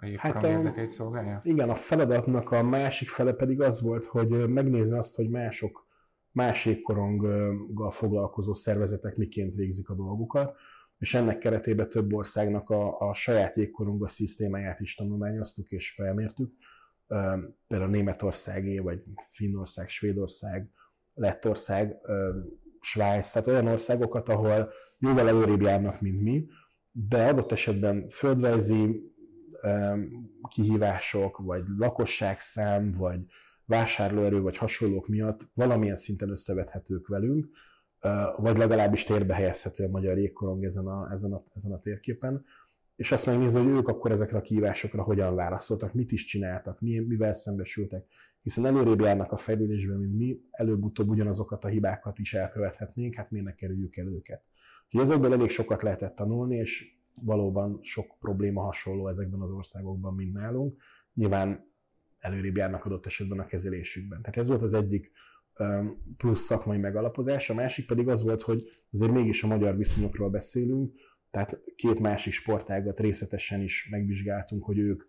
a 0.00 0.06
hát 0.16 0.44
a, 0.44 0.48
érdekeit 0.48 0.90
szolgálja? 0.90 1.40
Igen, 1.42 1.70
a 1.70 1.74
feladatnak 1.74 2.50
a 2.50 2.62
másik 2.62 3.08
fele 3.08 3.32
pedig 3.32 3.60
az 3.60 3.80
volt, 3.80 4.04
hogy 4.04 4.28
megnézni 4.48 4.96
azt, 4.96 5.16
hogy 5.16 5.30
mások 5.30 5.88
más 6.32 6.66
jégkoronggal 6.66 7.90
foglalkozó 7.90 8.54
szervezetek 8.54 9.16
miként 9.16 9.54
végzik 9.54 9.88
a 9.88 9.94
dolgukat, 9.94 10.56
és 10.98 11.14
ennek 11.14 11.38
keretében 11.38 11.88
több 11.88 12.12
országnak 12.12 12.70
a, 12.70 13.00
a 13.08 13.14
saját 13.14 13.56
jégkoronga 13.56 14.08
szisztémáját 14.08 14.80
is 14.80 14.94
tanulmányoztuk 14.94 15.70
és 15.70 15.92
felmértük. 15.92 16.52
Például 17.66 17.90
Németországé, 17.90 18.78
vagy 18.78 19.02
Finnország, 19.26 19.88
Svédország, 19.88 20.70
Lettország, 21.14 21.96
Svájc, 22.80 23.30
tehát 23.30 23.46
olyan 23.46 23.66
országokat, 23.66 24.28
ahol 24.28 24.72
jóval 24.98 25.28
előrébb 25.28 25.60
járnak, 25.60 26.00
mint 26.00 26.20
mi, 26.22 26.46
de 26.92 27.26
adott 27.26 27.52
esetben 27.52 28.08
földrajzi 28.08 29.12
kihívások, 30.48 31.38
vagy 31.38 31.64
lakosságszám, 31.78 32.92
vagy 32.92 33.20
vásárlóerő, 33.64 34.40
vagy 34.40 34.56
hasonlók 34.56 35.08
miatt 35.08 35.48
valamilyen 35.54 35.96
szinten 35.96 36.30
összevethetők 36.30 37.08
velünk, 37.08 37.48
vagy 38.36 38.58
legalábbis 38.58 39.04
térbe 39.04 39.34
helyezhető 39.34 39.84
a 39.84 39.88
magyar 39.88 40.18
jégkorong 40.18 40.64
ezen 40.64 40.86
a, 40.86 41.08
ezen 41.12 41.32
a, 41.32 41.44
ezen 41.54 41.72
a 41.72 41.80
térképen, 41.80 42.44
és 42.96 43.12
azt 43.12 43.26
megnézni, 43.26 43.62
hogy 43.62 43.72
ők 43.72 43.88
akkor 43.88 44.10
ezekre 44.10 44.38
a 44.38 44.40
kihívásokra 44.40 45.02
hogyan 45.02 45.34
válaszoltak, 45.34 45.94
mit 45.94 46.12
is 46.12 46.24
csináltak, 46.24 46.80
mivel 46.80 47.32
szembesültek, 47.32 48.06
hiszen 48.42 48.66
előrébb 48.66 49.00
járnak 49.00 49.32
a 49.32 49.36
fejlődésben, 49.36 49.98
mint 49.98 50.16
mi, 50.16 50.40
előbb-utóbb 50.50 51.08
ugyanazokat 51.08 51.64
a 51.64 51.68
hibákat 51.68 52.18
is 52.18 52.34
elkövethetnénk, 52.34 53.14
hát 53.14 53.30
miért 53.30 53.46
ne 53.46 53.54
kerüljük 53.54 53.96
el 53.96 54.06
őket. 54.06 54.42
Úgyhogy 54.84 55.00
ezekből 55.00 55.32
elég 55.32 55.48
sokat 55.48 55.82
lehetett 55.82 56.14
tanulni, 56.14 56.56
és 56.56 56.99
valóban 57.22 57.78
sok 57.82 58.18
probléma 58.18 58.62
hasonló 58.62 59.08
ezekben 59.08 59.40
az 59.40 59.50
országokban, 59.50 60.14
mint 60.14 60.32
nálunk. 60.32 60.80
Nyilván 61.14 61.72
előrébb 62.18 62.56
járnak 62.56 62.84
adott 62.84 63.06
esetben 63.06 63.38
a 63.38 63.46
kezelésükben. 63.46 64.22
Tehát 64.22 64.36
ez 64.36 64.48
volt 64.48 64.62
az 64.62 64.72
egyik 64.72 65.12
plusz 66.16 66.40
szakmai 66.40 66.78
megalapozás, 66.78 67.50
a 67.50 67.54
másik 67.54 67.86
pedig 67.86 68.08
az 68.08 68.22
volt, 68.22 68.42
hogy 68.42 68.68
azért 68.92 69.12
mégis 69.12 69.42
a 69.42 69.46
magyar 69.46 69.76
viszonyokról 69.76 70.30
beszélünk, 70.30 70.94
tehát 71.30 71.60
két 71.74 72.00
másik 72.00 72.32
sportágat 72.32 73.00
részletesen 73.00 73.60
is 73.60 73.88
megvizsgáltunk, 73.90 74.64
hogy 74.64 74.78
ők 74.78 75.02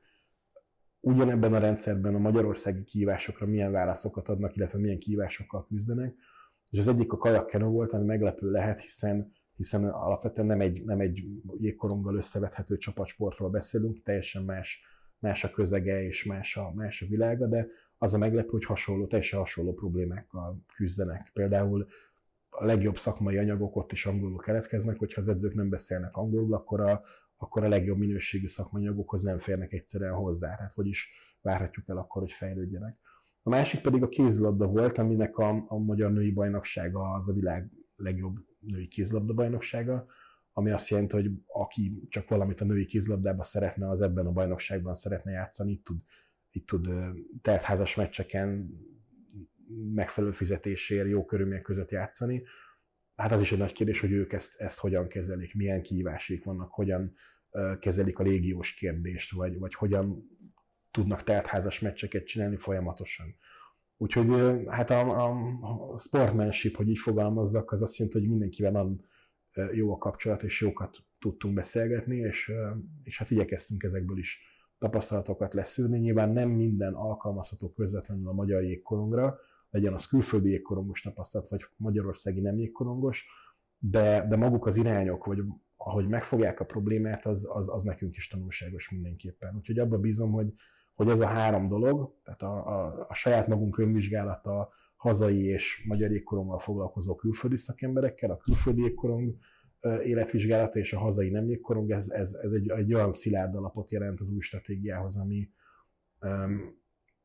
ugyanebben 1.00 1.54
a 1.54 1.60
rendszerben 1.60 2.16
a 2.16 2.20
magyarországi 2.20 2.84
kívásokra 2.84 3.46
milyen 3.46 3.72
válaszokat 3.72 4.28
adnak, 4.30 4.56
illetve 4.56 4.80
milyen 4.80 5.00
kívásokkal 5.00 5.66
küzdenek. 5.66 6.16
És 6.70 6.80
az 6.80 6.88
egyik 6.88 7.12
a 7.12 7.18
kajakkeno 7.18 7.70
volt, 7.70 7.94
ami 7.94 8.06
meglepő 8.06 8.52
lehet, 8.52 8.80
hiszen 8.80 9.32
hiszen 9.56 9.84
alapvetően 9.90 10.48
nem 10.48 10.62
egy, 10.62 10.84
nem 10.84 11.00
egy 11.00 11.24
jégkoronggal 11.58 12.16
összevethető 12.16 12.78
csapatsportról 12.78 13.50
beszélünk, 13.50 14.04
teljesen 14.04 14.44
más, 14.44 14.84
más 15.20 15.44
a 15.44 15.50
közege 15.50 16.04
és 16.04 16.24
más 16.24 16.58
a, 16.58 16.72
más 16.74 17.02
a 17.02 17.06
világa, 17.06 17.48
de 17.48 17.68
az 17.98 18.14
a 18.14 18.18
meglepő, 18.18 18.50
hogy 18.50 18.66
hasonló, 18.66 19.08
teljesen 19.08 19.40
hasonló 19.40 19.74
problémákkal 19.74 20.64
küzdenek. 20.76 21.32
Például 21.34 21.88
a 22.50 22.66
legjobb 22.66 22.98
szakmai 22.98 23.38
anyagok 23.38 23.76
ott 23.76 23.92
is 23.92 24.06
angolul 24.06 24.38
keletkeznek, 24.38 24.98
hogyha 24.98 25.22
az 25.22 25.28
edzők 25.28 25.54
nem 25.54 25.70
beszélnek 25.70 26.16
angolul, 26.16 26.54
akkor 26.54 26.80
a, 26.80 27.02
akkor 27.38 27.64
a 27.64 27.68
legjobb 27.68 27.98
minőségű 27.98 28.48
szakmai 28.48 28.86
anyagokhoz 28.86 29.22
nem 29.22 29.40
férnek 29.40 29.74
egyszerűen 29.74 30.14
hozzá. 30.14 30.56
Tehát 30.56 30.74
hogy 30.74 30.88
is 30.88 31.10
várhatjuk 31.42 31.90
el 31.90 31.98
akkor, 31.98 32.22
hogy 32.22 32.32
fejlődjenek. 32.32 32.98
A 33.44 33.50
másik 33.50 33.82
pedig 33.82 34.04
a 34.04 34.08
kézilabda 34.08 34.68
volt, 34.68 34.98
aminek 34.98 35.38
a, 35.38 35.66
a 35.68 35.78
magyar 35.78 36.12
női 36.12 36.32
bajnoksága 36.32 37.14
az 37.14 37.30
a 37.30 37.34
világ 37.34 37.72
legjobb 38.04 38.46
női 38.60 38.88
kézilabda 38.88 39.34
bajnoksága, 39.34 40.06
ami 40.54 40.72
azt 40.72 40.90
jelenti, 40.90 41.16
hogy 41.16 41.32
aki 41.48 42.08
csak 42.10 42.30
valamit 42.30 42.62
a 42.62 42.66
női 42.66 42.86
kézilabdában 42.86 43.44
szeretne, 43.44 43.90
az 43.90 44.02
ebben 44.02 44.26
a 44.26 44.32
bajnokságban 44.32 44.96
szeretne 44.96 45.32
játszani, 45.32 45.72
itt 45.72 45.84
tud, 45.84 45.98
itt 46.52 46.66
tud 46.66 46.90
teltházas 47.42 47.96
meccseken 47.96 48.70
megfelelő 49.94 50.34
fizetésért, 50.34 51.08
jó 51.08 51.26
körülmények 51.26 51.62
között 51.62 51.92
játszani. 51.92 52.44
Hát 53.16 53.32
az 53.32 53.42
is 53.42 53.52
egy 53.52 53.58
nagy 53.58 53.72
kérdés, 53.72 54.00
hogy 54.00 54.12
ők 54.12 54.34
ezt, 54.34 54.56
ezt 54.56 54.80
hogyan 54.80 55.08
kezelik, 55.08 55.56
milyen 55.56 55.82
kihívásaik 55.82 56.44
vannak, 56.44 56.72
hogyan 56.72 57.16
kezelik 57.80 58.20
a 58.20 58.24
légiós 58.24 58.74
kérdést, 58.74 59.32
vagy, 59.32 59.60
vagy 59.60 59.74
hogyan 59.74 60.30
tudnak 60.92 61.24
teltházas 61.24 61.80
meccseket 61.80 62.26
csinálni 62.26 62.58
folyamatosan. 62.58 63.36
Úgyhogy 64.02 64.30
hát 64.68 64.90
a, 64.90 65.30
a, 65.94 65.98
sportmanship, 65.98 66.76
hogy 66.76 66.90
így 66.90 66.98
fogalmazzak, 66.98 67.72
az 67.72 67.82
azt 67.82 67.98
jelenti, 67.98 68.20
hogy 68.20 68.30
mindenkivel 68.30 68.72
nagyon 68.72 69.06
jó 69.72 69.94
a 69.94 69.98
kapcsolat, 69.98 70.44
és 70.44 70.62
jókat 70.62 70.98
tudtunk 71.20 71.54
beszélgetni, 71.54 72.18
és, 72.18 72.52
és 73.04 73.18
hát 73.18 73.32
igyekeztünk 73.32 73.84
ezekből 73.84 74.18
is 74.18 74.40
tapasztalatokat 74.78 75.54
leszűrni. 75.54 76.00
Nyilván 76.00 76.30
nem 76.30 76.50
minden 76.50 76.94
alkalmazható 76.94 77.72
közvetlenül 77.72 78.28
a 78.28 78.34
magyar 78.34 78.64
jégkorongra, 78.64 79.40
legyen 79.70 79.94
az 79.94 80.06
külföldi 80.06 80.50
jégkorongos 80.50 81.02
tapasztalat, 81.02 81.48
vagy 81.48 81.66
magyarországi 81.78 82.42
nem 82.42 82.58
jégkorongos, 82.58 83.26
de, 83.78 84.26
de 84.28 84.36
maguk 84.36 84.66
az 84.66 84.76
irányok, 84.76 85.26
vagy 85.26 85.44
ahogy 85.78 86.08
megfogják 86.08 86.60
a 86.60 86.66
problémát, 86.66 87.26
az, 87.26 87.48
az, 87.52 87.70
az 87.70 87.84
nekünk 87.84 88.16
is 88.16 88.28
tanulságos 88.28 88.90
mindenképpen. 88.90 89.56
Úgyhogy 89.56 89.80
abba 89.80 89.98
bízom, 89.98 90.32
hogy, 90.32 90.54
hogy 91.02 91.12
ez 91.12 91.20
a 91.20 91.28
három 91.28 91.68
dolog, 91.68 92.14
tehát 92.24 92.42
a, 92.42 92.68
a, 92.68 93.06
a 93.10 93.14
saját 93.14 93.48
magunk 93.48 93.78
önvizsgálata, 93.78 94.70
hazai 94.96 95.46
és 95.46 95.84
magyar 95.88 96.12
jégkoronggal 96.12 96.60
foglalkozó 96.60 97.16
külföldi 97.16 97.58
szakemberekkel, 97.58 98.32
a 98.32 98.38
külföldi 98.38 98.82
jégkorong 98.82 99.36
életvizsgálata 100.04 100.80
és 100.80 100.94
a 100.94 101.00
hazai 101.00 101.30
nem 101.30 101.50
jégkorong, 101.50 101.92
ez, 101.92 102.10
ez, 102.10 102.34
ez 102.34 102.52
egy, 102.52 102.70
egy 102.70 102.94
olyan 102.94 103.12
szilárd 103.12 103.56
alapot 103.56 103.92
jelent 103.92 104.20
az 104.20 104.30
új 104.30 104.40
stratégiához, 104.40 105.18
ami, 105.18 105.50
um, 106.20 106.80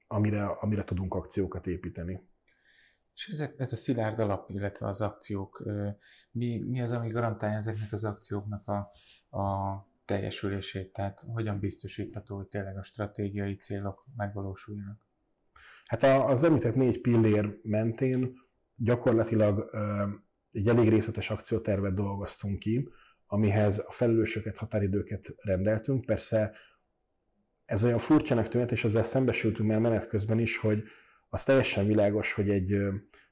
amire, 0.06 0.44
amire 0.44 0.84
tudunk 0.84 1.14
akciókat 1.14 1.66
építeni. 1.66 2.28
És 3.14 3.28
ezek, 3.32 3.54
ez 3.58 3.72
a 3.72 3.76
szilárd 3.76 4.18
alap, 4.18 4.50
illetve 4.50 4.86
az 4.86 5.00
akciók, 5.00 5.64
mi, 6.30 6.58
mi 6.58 6.80
az, 6.80 6.92
ami 6.92 7.08
garantálja 7.08 7.56
ezeknek 7.56 7.92
az 7.92 8.04
akcióknak 8.04 8.68
a, 8.68 8.90
a 9.38 9.74
teljesülését? 10.06 10.92
Tehát 10.92 11.24
hogyan 11.26 11.58
biztosítható, 11.58 12.36
hogy 12.36 12.46
tényleg 12.46 12.76
a 12.76 12.82
stratégiai 12.82 13.56
célok 13.56 14.06
megvalósuljanak? 14.16 15.06
Hát 15.86 16.02
az 16.02 16.44
említett 16.44 16.74
négy 16.74 17.00
pillér 17.00 17.58
mentén 17.62 18.32
gyakorlatilag 18.76 19.70
egy 20.52 20.68
elég 20.68 20.88
részletes 20.88 21.30
akciótervet 21.30 21.94
dolgoztunk 21.94 22.58
ki, 22.58 22.88
amihez 23.26 23.78
a 23.78 23.92
felelősöket, 23.92 24.56
határidőket 24.56 25.34
rendeltünk. 25.42 26.04
Persze 26.04 26.52
ez 27.64 27.84
olyan 27.84 27.98
furcsának 27.98 28.48
tűnt, 28.48 28.70
és 28.70 28.84
ezzel 28.84 29.02
szembesültünk 29.02 29.68
már 29.68 29.80
menet 29.80 30.08
közben 30.08 30.38
is, 30.38 30.56
hogy 30.56 30.82
az 31.28 31.44
teljesen 31.44 31.86
világos, 31.86 32.32
hogy 32.32 32.50
egy 32.50 32.76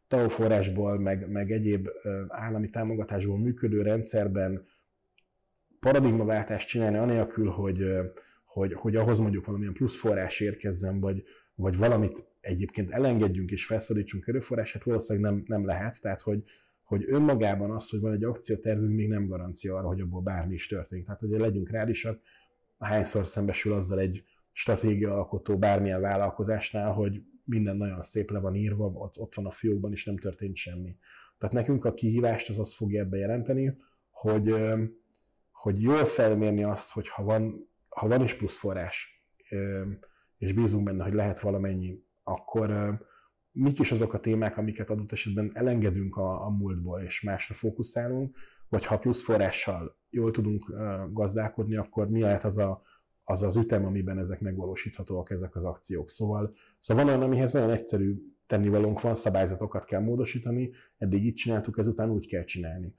TAO 0.08 0.28
forrásból, 0.28 0.98
meg, 0.98 1.28
meg 1.28 1.50
egyéb 1.50 1.88
állami 2.28 2.70
támogatásból 2.70 3.38
működő 3.38 3.82
rendszerben 3.82 4.66
paradigmaváltást 5.84 6.68
csinálni, 6.68 6.96
anélkül, 6.96 7.48
hogy, 7.48 7.86
hogy, 8.44 8.72
hogy 8.72 8.96
ahhoz 8.96 9.18
mondjuk 9.18 9.46
valamilyen 9.46 9.72
plusz 9.72 9.96
forrás 9.96 10.40
érkezzen, 10.40 11.00
vagy, 11.00 11.24
vagy 11.54 11.76
valamit 11.76 12.24
egyébként 12.40 12.90
elengedjünk 12.90 13.50
és 13.50 13.66
felszólítsunk 13.66 14.26
erőforrását, 14.26 14.82
valószínűleg 14.82 15.32
nem, 15.32 15.44
nem 15.46 15.66
lehet. 15.66 16.00
Tehát, 16.00 16.20
hogy, 16.20 16.42
hogy 16.82 17.04
önmagában 17.08 17.70
az, 17.70 17.88
hogy 17.88 18.00
van 18.00 18.12
egy 18.12 18.24
akciótervünk, 18.24 18.94
még 18.94 19.08
nem 19.08 19.26
garancia 19.26 19.76
arra, 19.76 19.86
hogy 19.86 20.00
abból 20.00 20.20
bármi 20.20 20.54
is 20.54 20.66
történik. 20.66 21.04
Tehát, 21.04 21.20
hogy 21.20 21.28
legyünk 21.28 21.70
reálisak, 21.70 22.20
hányszor 22.78 23.26
szembesül 23.26 23.72
azzal 23.72 24.00
egy 24.00 24.24
stratégia 24.52 25.14
alkotó 25.14 25.58
bármilyen 25.58 26.00
vállalkozásnál, 26.00 26.92
hogy 26.92 27.22
minden 27.44 27.76
nagyon 27.76 28.02
szép 28.02 28.30
le 28.30 28.38
van 28.38 28.54
írva, 28.54 28.84
ott, 28.84 29.18
ott 29.18 29.34
van 29.34 29.46
a 29.46 29.50
fiókban, 29.50 29.92
és 29.92 30.04
nem 30.04 30.18
történt 30.18 30.56
semmi. 30.56 30.96
Tehát 31.38 31.54
nekünk 31.54 31.84
a 31.84 31.94
kihívást 31.94 32.48
az 32.48 32.58
azt 32.58 32.74
fogja 32.74 33.00
ebbe 33.00 33.16
jelenteni, 33.16 33.76
hogy, 34.10 34.54
hogy 35.64 35.82
jól 35.82 36.04
felmérni 36.04 36.64
azt, 36.64 36.90
hogy 36.90 37.08
ha 37.08 37.22
van, 37.22 37.68
ha 37.88 38.08
van 38.08 38.22
is 38.22 38.34
plusz 38.34 38.54
forrás, 38.54 39.24
és 40.38 40.52
bízunk 40.52 40.84
benne, 40.84 41.02
hogy 41.04 41.12
lehet 41.12 41.40
valamennyi, 41.40 42.02
akkor 42.22 42.98
mik 43.52 43.78
is 43.78 43.92
azok 43.92 44.12
a 44.12 44.20
témák, 44.20 44.56
amiket 44.56 44.90
adott 44.90 45.12
esetben 45.12 45.50
elengedünk 45.54 46.16
a, 46.16 46.44
a 46.46 46.48
múltból, 46.50 47.00
és 47.00 47.22
másra 47.22 47.54
fókuszálunk, 47.54 48.36
vagy 48.68 48.84
ha 48.84 48.98
plusz 48.98 49.22
forrással 49.22 49.96
jól 50.10 50.30
tudunk 50.30 50.64
gazdálkodni, 51.12 51.76
akkor 51.76 52.08
mi 52.08 52.20
lehet 52.20 52.44
az 52.44 52.58
a, 52.58 52.82
az, 53.24 53.42
az 53.42 53.56
ütem, 53.56 53.84
amiben 53.84 54.18
ezek 54.18 54.40
megvalósíthatóak, 54.40 55.30
ezek 55.30 55.56
az 55.56 55.64
akciók. 55.64 56.10
Szóval, 56.10 56.54
szóval 56.80 57.04
van 57.04 57.14
olyan, 57.14 57.26
amihez 57.26 57.52
nagyon 57.52 57.70
egyszerű 57.70 58.14
tennivalónk 58.46 59.00
van, 59.00 59.14
szabályzatokat 59.14 59.84
kell 59.84 60.00
módosítani, 60.00 60.70
eddig 60.98 61.24
így 61.24 61.34
csináltuk, 61.34 61.78
ezután 61.78 62.10
úgy 62.10 62.26
kell 62.26 62.44
csinálni. 62.44 62.94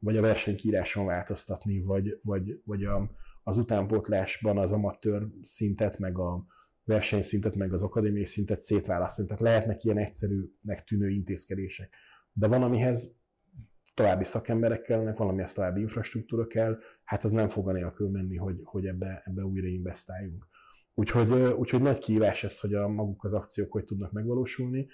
Vagy 0.00 0.16
a 0.16 0.20
versenykíráson 0.20 1.06
változtatni, 1.06 1.80
vagy, 1.80 2.20
vagy, 2.22 2.60
vagy 2.64 2.84
a, 2.84 3.10
az 3.42 3.56
utánpótlásban 3.56 4.58
az 4.58 4.72
amatőr 4.72 5.26
szintet, 5.42 5.98
meg 5.98 6.18
a 6.18 6.46
versenyszintet, 6.84 7.56
meg 7.56 7.72
az 7.72 7.82
akadémiai 7.82 8.24
szintet 8.24 8.60
szétválasztani. 8.60 9.26
Tehát 9.26 9.42
lehetnek 9.42 9.84
ilyen 9.84 9.98
egyszerűnek 9.98 10.84
tűnő 10.86 11.08
intézkedések. 11.08 11.94
De 12.32 12.46
van, 12.46 12.62
amihez 12.62 13.14
további 13.94 14.24
szakemberek 14.24 14.82
kellene, 14.82 15.12
valamihez 15.12 15.52
további 15.52 15.80
infrastruktúra 15.80 16.46
kell, 16.46 16.78
hát 17.04 17.24
az 17.24 17.32
nem 17.32 17.48
fog 17.48 17.68
anélkül 17.68 18.08
menni, 18.10 18.36
hogy, 18.36 18.60
hogy 18.64 18.86
ebbe, 18.86 19.22
ebbe 19.24 19.44
újra 19.44 19.66
investáljunk. 19.66 20.46
Úgyhogy, 20.94 21.32
úgyhogy 21.32 21.82
nagy 21.82 21.98
kihívás 21.98 22.44
ez, 22.44 22.60
hogy 22.60 22.74
a 22.74 22.88
maguk 22.88 23.24
az 23.24 23.32
akciók 23.32 23.72
hogy 23.72 23.84
tudnak 23.84 24.12
megvalósulni. 24.12 24.86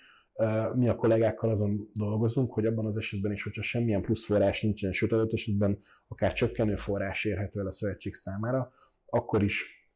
Mi 0.75 0.89
a 0.89 0.95
kollégákkal 0.97 1.51
azon 1.51 1.91
dolgozunk, 1.95 2.53
hogy 2.53 2.67
abban 2.67 2.87
az 2.87 2.97
esetben 2.97 3.33
is, 3.33 3.43
hogyha 3.43 3.63
semmilyen 3.63 4.03
plusz 4.03 4.25
forrás 4.25 4.63
nincsen, 4.63 4.93
sőt 4.93 5.13
adott 5.13 5.33
esetben 5.33 5.83
akár 6.09 6.33
csökkenő 6.33 6.77
forrás 6.77 7.25
érhető 7.25 7.61
el 7.61 7.67
a 7.67 7.71
szövetség 7.71 8.15
számára, 8.15 8.73
akkor 9.07 9.43
is 9.43 9.89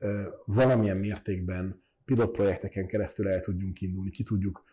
valamilyen 0.44 0.96
mértékben 0.96 1.82
pilotprojekteken 2.04 2.86
keresztül 2.86 3.28
el 3.28 3.40
tudjunk 3.40 3.80
indulni, 3.80 4.10
ki 4.10 4.22
tudjuk 4.22 4.64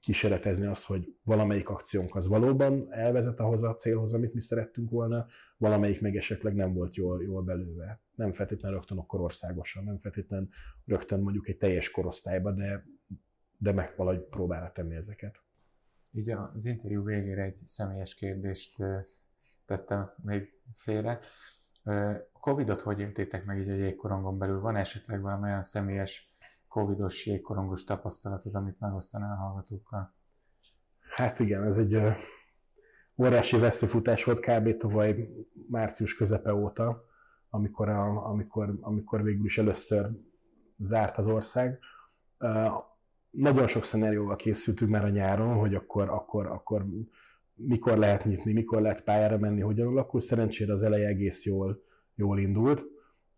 kísérletezni 0.00 0.66
azt, 0.66 0.84
hogy 0.84 1.14
valamelyik 1.22 1.68
akciónk 1.68 2.14
az 2.14 2.26
valóban 2.26 2.86
elvezet 2.90 3.40
ahhoz 3.40 3.62
a 3.62 3.74
célhoz, 3.74 4.14
amit 4.14 4.34
mi 4.34 4.40
szerettünk 4.40 4.90
volna, 4.90 5.26
valamelyik 5.56 6.00
meg 6.00 6.16
esetleg 6.16 6.54
nem 6.54 6.72
volt 6.72 6.96
jól, 6.96 7.22
jól 7.22 7.42
belőve. 7.42 8.00
Nem 8.14 8.32
feltétlenül 8.32 8.78
rögtön 8.78 8.98
akkor 8.98 9.20
országosan, 9.20 9.84
nem 9.84 9.98
feltétlenül 9.98 10.48
rögtön 10.84 11.20
mondjuk 11.20 11.48
egy 11.48 11.56
teljes 11.56 11.90
korosztályba, 11.90 12.52
de, 12.52 12.84
de 13.58 13.72
meg 13.72 13.94
valahogy 13.96 14.20
próbára 14.20 14.72
tenni 14.72 14.94
ezeket. 14.94 15.40
Így 16.12 16.30
az 16.30 16.64
interjú 16.64 17.04
végére 17.04 17.42
egy 17.42 17.60
személyes 17.66 18.14
kérdést 18.14 18.82
tettem 19.66 20.12
még 20.16 20.60
félre. 20.74 21.18
A 22.32 22.40
Covid-ot 22.40 22.80
hogy 22.80 23.00
éltétek 23.00 23.44
meg 23.44 23.58
így 23.60 23.68
a 23.68 23.74
jégkorongon 23.74 24.38
belül? 24.38 24.60
Van 24.60 24.76
esetleg 24.76 25.20
valami 25.20 25.42
olyan 25.42 25.62
személyes 25.62 26.36
covidos 26.68 27.26
jégkorongos 27.26 27.84
tapasztalatod, 27.84 28.54
amit 28.54 28.80
megosztanál 28.80 29.32
a 29.32 29.40
hallgatókkal? 29.40 30.14
Hát 31.00 31.38
igen, 31.38 31.62
ez 31.62 31.78
egy 31.78 31.98
óriási 33.16 33.58
veszőfutás 33.58 34.24
volt 34.24 34.40
kb. 34.40 34.76
tavaly 34.76 35.28
március 35.68 36.16
közepe 36.16 36.54
óta, 36.54 37.04
amikor, 37.50 37.88
a, 37.88 38.28
amikor, 38.28 38.78
amikor 38.80 39.22
végül 39.22 39.44
is 39.44 39.58
először 39.58 40.10
zárt 40.78 41.18
az 41.18 41.26
ország. 41.26 41.78
Nagyon 43.30 43.66
sok 43.66 43.84
szenárióval 43.84 44.36
készültünk 44.36 44.90
már 44.90 45.04
a 45.04 45.08
nyáron, 45.08 45.54
hogy 45.54 45.74
akkor, 45.74 46.08
akkor, 46.08 46.46
akkor 46.46 46.86
mikor 47.54 47.98
lehet 47.98 48.24
nyitni, 48.24 48.52
mikor 48.52 48.80
lehet 48.80 49.04
pályára 49.04 49.38
menni, 49.38 49.60
hogyan 49.60 49.86
alakul. 49.86 50.20
Szerencsére 50.20 50.72
az 50.72 50.82
eleje 50.82 51.08
egész 51.08 51.44
jól, 51.44 51.82
jól 52.14 52.38
indult, 52.38 52.84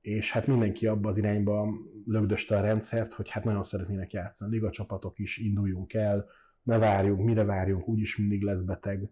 és 0.00 0.32
hát 0.32 0.46
mindenki 0.46 0.86
abba 0.86 1.08
az 1.08 1.18
irányba 1.18 1.68
lögdöste 2.06 2.56
a 2.56 2.60
rendszert, 2.60 3.12
hogy 3.12 3.30
hát 3.30 3.44
nagyon 3.44 3.62
szeretnének 3.62 4.12
játszani. 4.12 4.52
Liga 4.54 4.70
csapatok 4.70 5.18
is 5.18 5.38
induljunk 5.38 5.92
el, 5.94 6.26
ne 6.62 6.78
várjunk, 6.78 7.24
mire 7.24 7.44
várjunk, 7.44 7.88
úgyis 7.88 8.16
mindig 8.16 8.42
lesz 8.42 8.60
beteg, 8.60 9.10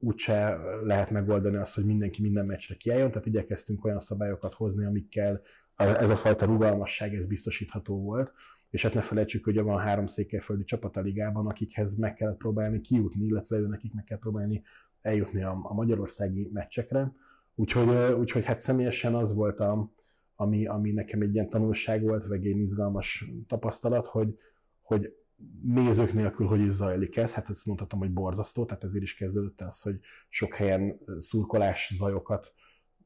úgyse 0.00 0.58
lehet 0.84 1.10
megoldani 1.10 1.56
azt, 1.56 1.74
hogy 1.74 1.84
mindenki 1.84 2.22
minden 2.22 2.46
meccsre 2.46 2.74
kiálljon, 2.74 3.10
tehát 3.10 3.26
igyekeztünk 3.26 3.84
olyan 3.84 3.98
szabályokat 3.98 4.54
hozni, 4.54 4.84
amikkel 4.84 5.40
ez 5.76 6.10
a 6.10 6.16
fajta 6.16 6.46
rugalmasság 6.46 7.14
ez 7.14 7.26
biztosítható 7.26 8.02
volt, 8.02 8.32
és 8.70 8.82
hát 8.82 8.94
ne 8.94 9.00
felejtsük, 9.00 9.44
hogy 9.44 9.60
van 9.60 9.78
három 9.78 10.06
székelyföldi 10.06 10.64
csapat 10.64 10.96
a 10.96 11.00
ligában, 11.00 11.46
akikhez 11.46 11.94
meg 11.94 12.14
kellett 12.14 12.36
próbálni 12.36 12.80
kijutni, 12.80 13.24
illetve 13.24 13.56
ő 13.56 13.66
nekik 13.66 13.94
meg 13.94 14.04
kell 14.04 14.18
próbálni 14.18 14.62
eljutni 15.00 15.42
a, 15.42 15.58
a 15.62 15.74
magyarországi 15.74 16.50
meccsekre. 16.52 17.12
Úgyhogy, 17.54 18.12
úgyhogy 18.12 18.44
hát 18.44 18.58
személyesen 18.58 19.14
az 19.14 19.34
volt, 19.34 19.60
a, 19.60 19.90
ami, 20.34 20.66
ami 20.66 20.92
nekem 20.92 21.20
egy 21.20 21.34
ilyen 21.34 21.48
tanulság 21.48 22.02
volt, 22.02 22.26
vagy 22.26 22.46
egy 22.46 22.56
izgalmas 22.56 23.30
tapasztalat, 23.46 24.06
hogy, 24.06 24.38
hogy 24.82 25.14
nézők 25.62 26.12
nélkül, 26.12 26.46
hogy 26.46 26.60
is 26.60 26.70
zajlik 26.70 27.16
ez, 27.16 27.34
hát 27.34 27.50
ezt 27.50 27.66
mondhatom, 27.66 27.98
hogy 27.98 28.12
borzasztó, 28.12 28.64
tehát 28.64 28.84
ezért 28.84 29.02
is 29.02 29.14
kezdődött 29.14 29.60
az, 29.60 29.80
hogy 29.80 29.98
sok 30.28 30.54
helyen 30.54 30.98
szurkolás 31.18 31.92
zajokat 31.96 32.52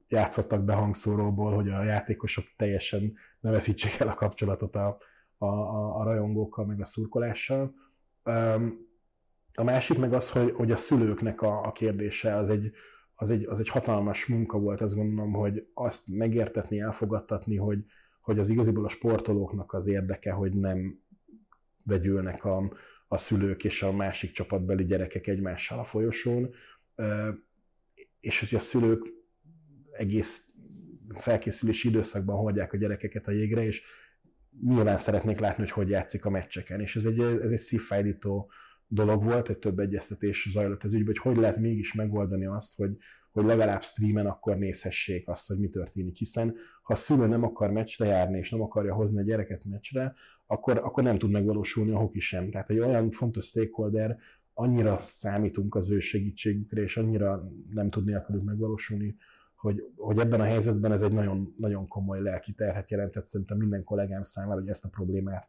játszottak 0.08 0.64
be 0.64 0.74
hangszóróból, 0.74 1.54
hogy 1.54 1.68
a 1.68 1.82
játékosok 1.82 2.44
teljesen 2.56 3.14
ne 3.40 3.50
veszítsék 3.50 4.00
el 4.00 4.08
a 4.08 4.14
kapcsolatot 4.14 4.76
a, 4.76 4.98
a, 5.44 5.70
a, 5.70 6.00
a 6.00 6.04
rajongókkal, 6.04 6.64
meg 6.64 6.80
a 6.80 6.84
szurkolással. 6.84 7.74
A 9.54 9.62
másik 9.62 9.98
meg 9.98 10.12
az, 10.12 10.30
hogy, 10.30 10.52
hogy 10.52 10.70
a 10.70 10.76
szülőknek 10.76 11.42
a, 11.42 11.64
a 11.64 11.72
kérdése 11.72 12.36
az 12.36 12.50
egy, 12.50 12.72
az, 13.14 13.30
egy, 13.30 13.44
az 13.44 13.60
egy 13.60 13.68
hatalmas 13.68 14.26
munka 14.26 14.58
volt, 14.58 14.80
azt 14.80 14.94
gondolom, 14.94 15.32
hogy 15.32 15.66
azt 15.74 16.02
megértetni, 16.06 16.80
elfogadtatni, 16.80 17.56
hogy, 17.56 17.84
hogy 18.20 18.38
az 18.38 18.48
igaziból 18.50 18.84
a 18.84 18.88
sportolóknak 18.88 19.72
az 19.72 19.86
érdeke, 19.86 20.32
hogy 20.32 20.52
nem 20.52 21.02
vegyülnek 21.82 22.44
a, 22.44 22.72
a 23.08 23.16
szülők 23.16 23.64
és 23.64 23.82
a 23.82 23.92
másik 23.92 24.30
csapatbeli 24.30 24.84
gyerekek 24.84 25.26
egymással 25.26 25.78
a 25.78 25.84
folyosón, 25.84 26.50
és 28.20 28.40
hogy 28.40 28.54
a 28.54 28.60
szülők 28.60 29.06
egész 29.92 30.48
felkészülési 31.08 31.88
időszakban 31.88 32.36
hordják 32.36 32.72
a 32.72 32.76
gyerekeket 32.76 33.26
a 33.26 33.30
jégre, 33.30 33.64
és 33.64 33.82
nyilván 34.62 34.96
szeretnék 34.96 35.38
látni, 35.38 35.62
hogy 35.62 35.72
hogy 35.72 35.88
játszik 35.88 36.24
a 36.24 36.30
meccseken, 36.30 36.80
és 36.80 36.96
ez 36.96 37.04
egy, 37.04 37.20
ez 37.20 37.50
egy 37.50 37.58
szívfájdító 37.58 38.50
dolog 38.86 39.24
volt, 39.24 39.48
egy 39.48 39.58
több 39.58 39.78
egyeztetés 39.78 40.48
zajlott 40.50 40.84
ez 40.84 40.92
ügyben, 40.92 41.06
hogy 41.06 41.32
hogy 41.32 41.36
lehet 41.36 41.58
mégis 41.58 41.94
megoldani 41.94 42.46
azt, 42.46 42.76
hogy, 42.76 42.96
hogy 43.30 43.44
legalább 43.44 43.82
streamen 43.82 44.26
akkor 44.26 44.56
nézhessék 44.56 45.28
azt, 45.28 45.46
hogy 45.46 45.58
mi 45.58 45.68
történik, 45.68 46.16
hiszen 46.16 46.54
ha 46.82 46.92
a 46.92 46.96
szülő 46.96 47.26
nem 47.26 47.42
akar 47.42 47.70
meccsre 47.70 48.06
járni, 48.06 48.38
és 48.38 48.50
nem 48.50 48.62
akarja 48.62 48.94
hozni 48.94 49.18
a 49.18 49.24
gyereket 49.24 49.64
meccsre, 49.64 50.14
akkor, 50.46 50.78
akkor 50.78 51.02
nem 51.02 51.18
tud 51.18 51.30
megvalósulni 51.30 51.92
a 51.92 51.98
hoki 51.98 52.20
sem. 52.20 52.50
Tehát 52.50 52.70
egy 52.70 52.78
olyan 52.78 53.10
fontos 53.10 53.46
stakeholder, 53.46 54.18
annyira 54.54 54.98
számítunk 54.98 55.74
az 55.74 55.90
ő 55.90 55.98
segítségükre, 55.98 56.82
és 56.82 56.96
annyira 56.96 57.52
nem 57.70 57.90
tud 57.90 58.04
nélkülük 58.04 58.42
megvalósulni, 58.42 59.16
hogy, 59.64 59.84
hogy 59.96 60.18
ebben 60.18 60.40
a 60.40 60.44
helyzetben 60.44 60.92
ez 60.92 61.02
egy 61.02 61.12
nagyon, 61.12 61.54
nagyon 61.58 61.88
komoly 61.88 62.22
lelki 62.22 62.52
terhet 62.52 62.90
jelentett 62.90 63.26
szerintem 63.26 63.58
minden 63.58 63.84
kollégám 63.84 64.22
számára, 64.22 64.60
hogy 64.60 64.68
ezt 64.68 64.84
a 64.84 64.88
problémát 64.88 65.48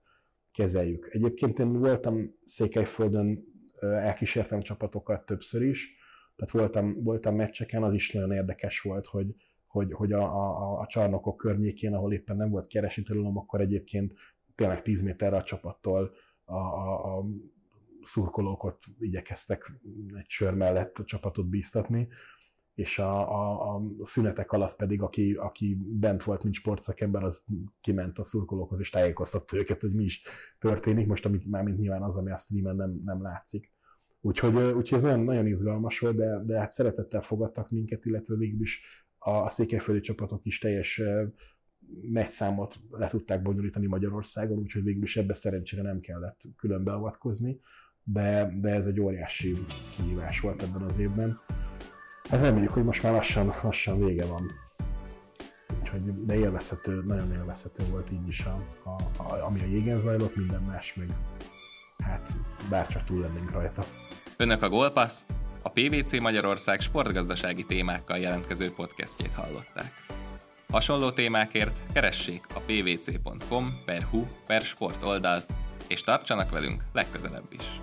kezeljük. 0.52 1.08
Egyébként 1.12 1.60
én 1.60 1.80
voltam 1.80 2.32
Székelyföldön, 2.44 3.44
elkísértem 3.80 4.62
csapatokat 4.62 5.26
többször 5.26 5.62
is, 5.62 5.96
tehát 6.36 6.54
voltam, 6.54 7.04
voltam 7.04 7.36
meccseken, 7.36 7.84
az 7.84 7.94
is 7.94 8.12
nagyon 8.12 8.32
érdekes 8.32 8.82
volt, 8.82 9.06
hogy, 9.06 9.36
hogy, 9.68 9.94
hogy 9.94 10.12
a, 10.12 10.24
a, 10.24 10.80
a 10.80 10.86
csarnokok 10.88 11.38
környékén, 11.38 11.94
ahol 11.94 12.14
éppen 12.14 12.36
nem 12.36 12.50
volt 12.50 12.68
keresítőlom, 12.68 13.38
akkor 13.38 13.62
egyébként 13.62 14.14
tényleg 14.56 14.82
10 14.82 15.02
méterre 15.02 15.38
a 15.38 15.44
csapattól 15.44 16.12
a, 16.46 16.56
a, 16.56 17.18
a 17.18 17.26
szurkolók 18.02 18.64
ott 18.64 18.84
igyekeztek 19.00 19.72
egy 20.18 20.30
sör 20.30 20.54
mellett 20.54 20.98
a 20.98 21.04
csapatot 21.04 21.50
bíztatni, 21.50 22.08
és 22.76 23.00
a, 23.00 23.32
a, 23.32 23.76
a 23.76 23.82
szünetek 24.02 24.52
alatt 24.52 24.76
pedig, 24.76 25.02
aki, 25.02 25.34
aki 25.34 25.78
bent 25.80 26.24
volt, 26.24 26.44
mint 26.44 26.56
sportszakember, 26.56 27.24
az 27.24 27.44
kiment 27.82 28.18
a 28.20 28.24
szurkolókhoz, 28.24 28.80
és 28.80 28.90
tájékoztatta 28.90 29.58
őket, 29.58 29.82
hogy 29.82 29.94
mi 29.94 30.04
is 30.04 30.22
történik, 30.60 31.08
most 31.08 31.26
amit 31.26 31.46
már 31.46 31.64
mint 31.64 31.78
nyilván 31.78 32.02
az, 32.02 32.16
ami 32.16 32.32
a 32.32 32.38
streamen 32.38 32.76
nem, 32.76 33.02
nem 33.06 33.22
látszik. 33.22 33.74
Úgyhogy, 34.22 34.56
úgyhogy 34.56 34.98
ez 34.98 35.04
nagyon, 35.04 35.20
nagyon 35.20 35.48
izgalmas 35.48 36.00
volt, 36.00 36.16
de, 36.16 36.44
de 36.44 36.60
hát 36.60 36.72
szeretettel 36.72 37.22
fogadtak 37.22 37.70
minket, 37.70 38.06
illetve 38.06 38.36
végül 38.36 38.62
is 38.62 39.06
a, 39.18 39.32
a 39.32 39.50
székelyföldi 39.50 40.02
csapatok 40.02 40.46
is 40.46 40.60
teljes 40.60 41.02
meccszámot 42.02 42.76
le 42.92 43.08
tudták 43.08 43.42
bonyolítani 43.42 43.88
Magyarországon, 43.88 44.58
úgyhogy 44.58 44.84
végül 44.84 45.04
is 45.04 45.18
ebbe 45.18 45.34
szerencsére 45.34 45.82
nem 45.82 46.00
kellett 46.00 46.42
külön 46.58 46.84
beavatkozni, 46.84 47.60
de, 48.04 48.58
de 48.62 48.70
ez 48.70 48.86
egy 48.86 49.00
óriási 49.00 49.56
kihívás 49.96 50.40
volt 50.40 50.64
ebben 50.64 50.82
az 50.82 51.00
évben. 51.00 51.40
Hát 52.30 52.42
reméljük, 52.42 52.72
hogy 52.72 52.84
most 52.84 53.04
már 53.04 53.14
lassan, 53.14 53.56
lassan 53.64 54.06
vége 54.06 54.26
van. 54.26 54.52
Úgyhogy, 55.82 56.26
de 56.26 56.36
élvezhető, 56.36 57.04
nagyon 57.06 57.34
élvezhető 57.34 57.84
volt 57.90 58.12
így 58.12 58.28
is, 58.28 58.46
a, 58.46 58.64
a, 58.84 59.24
a, 59.24 59.46
ami 59.46 59.62
a 59.62 59.66
jégen 59.66 59.98
zajlott, 59.98 60.36
minden 60.36 60.62
más 60.62 60.94
meg 60.94 61.10
hát 62.04 62.30
bárcsak 62.70 63.04
túl 63.04 63.20
lennénk 63.20 63.52
rajta. 63.52 63.84
Önök 64.38 64.62
a 64.62 64.70
Gólpass, 64.70 65.14
a 65.64 65.70
PVC 65.70 66.22
Magyarország 66.22 66.80
sportgazdasági 66.80 67.66
témákkal 67.66 68.18
jelentkező 68.18 68.72
podcastjét 68.72 69.34
hallották. 69.34 70.06
Hasonló 70.70 71.12
témákért 71.12 71.80
keressék 71.94 72.48
a 72.54 72.60
pvc.com 72.60 73.82
per 73.86 74.04
hu 74.04 74.26
per 74.48 74.62
sport 74.62 75.04
oldalt, 75.04 75.46
és 75.88 76.02
tartsanak 76.02 76.50
velünk 76.50 76.84
legközelebb 76.94 77.48
is. 77.50 77.80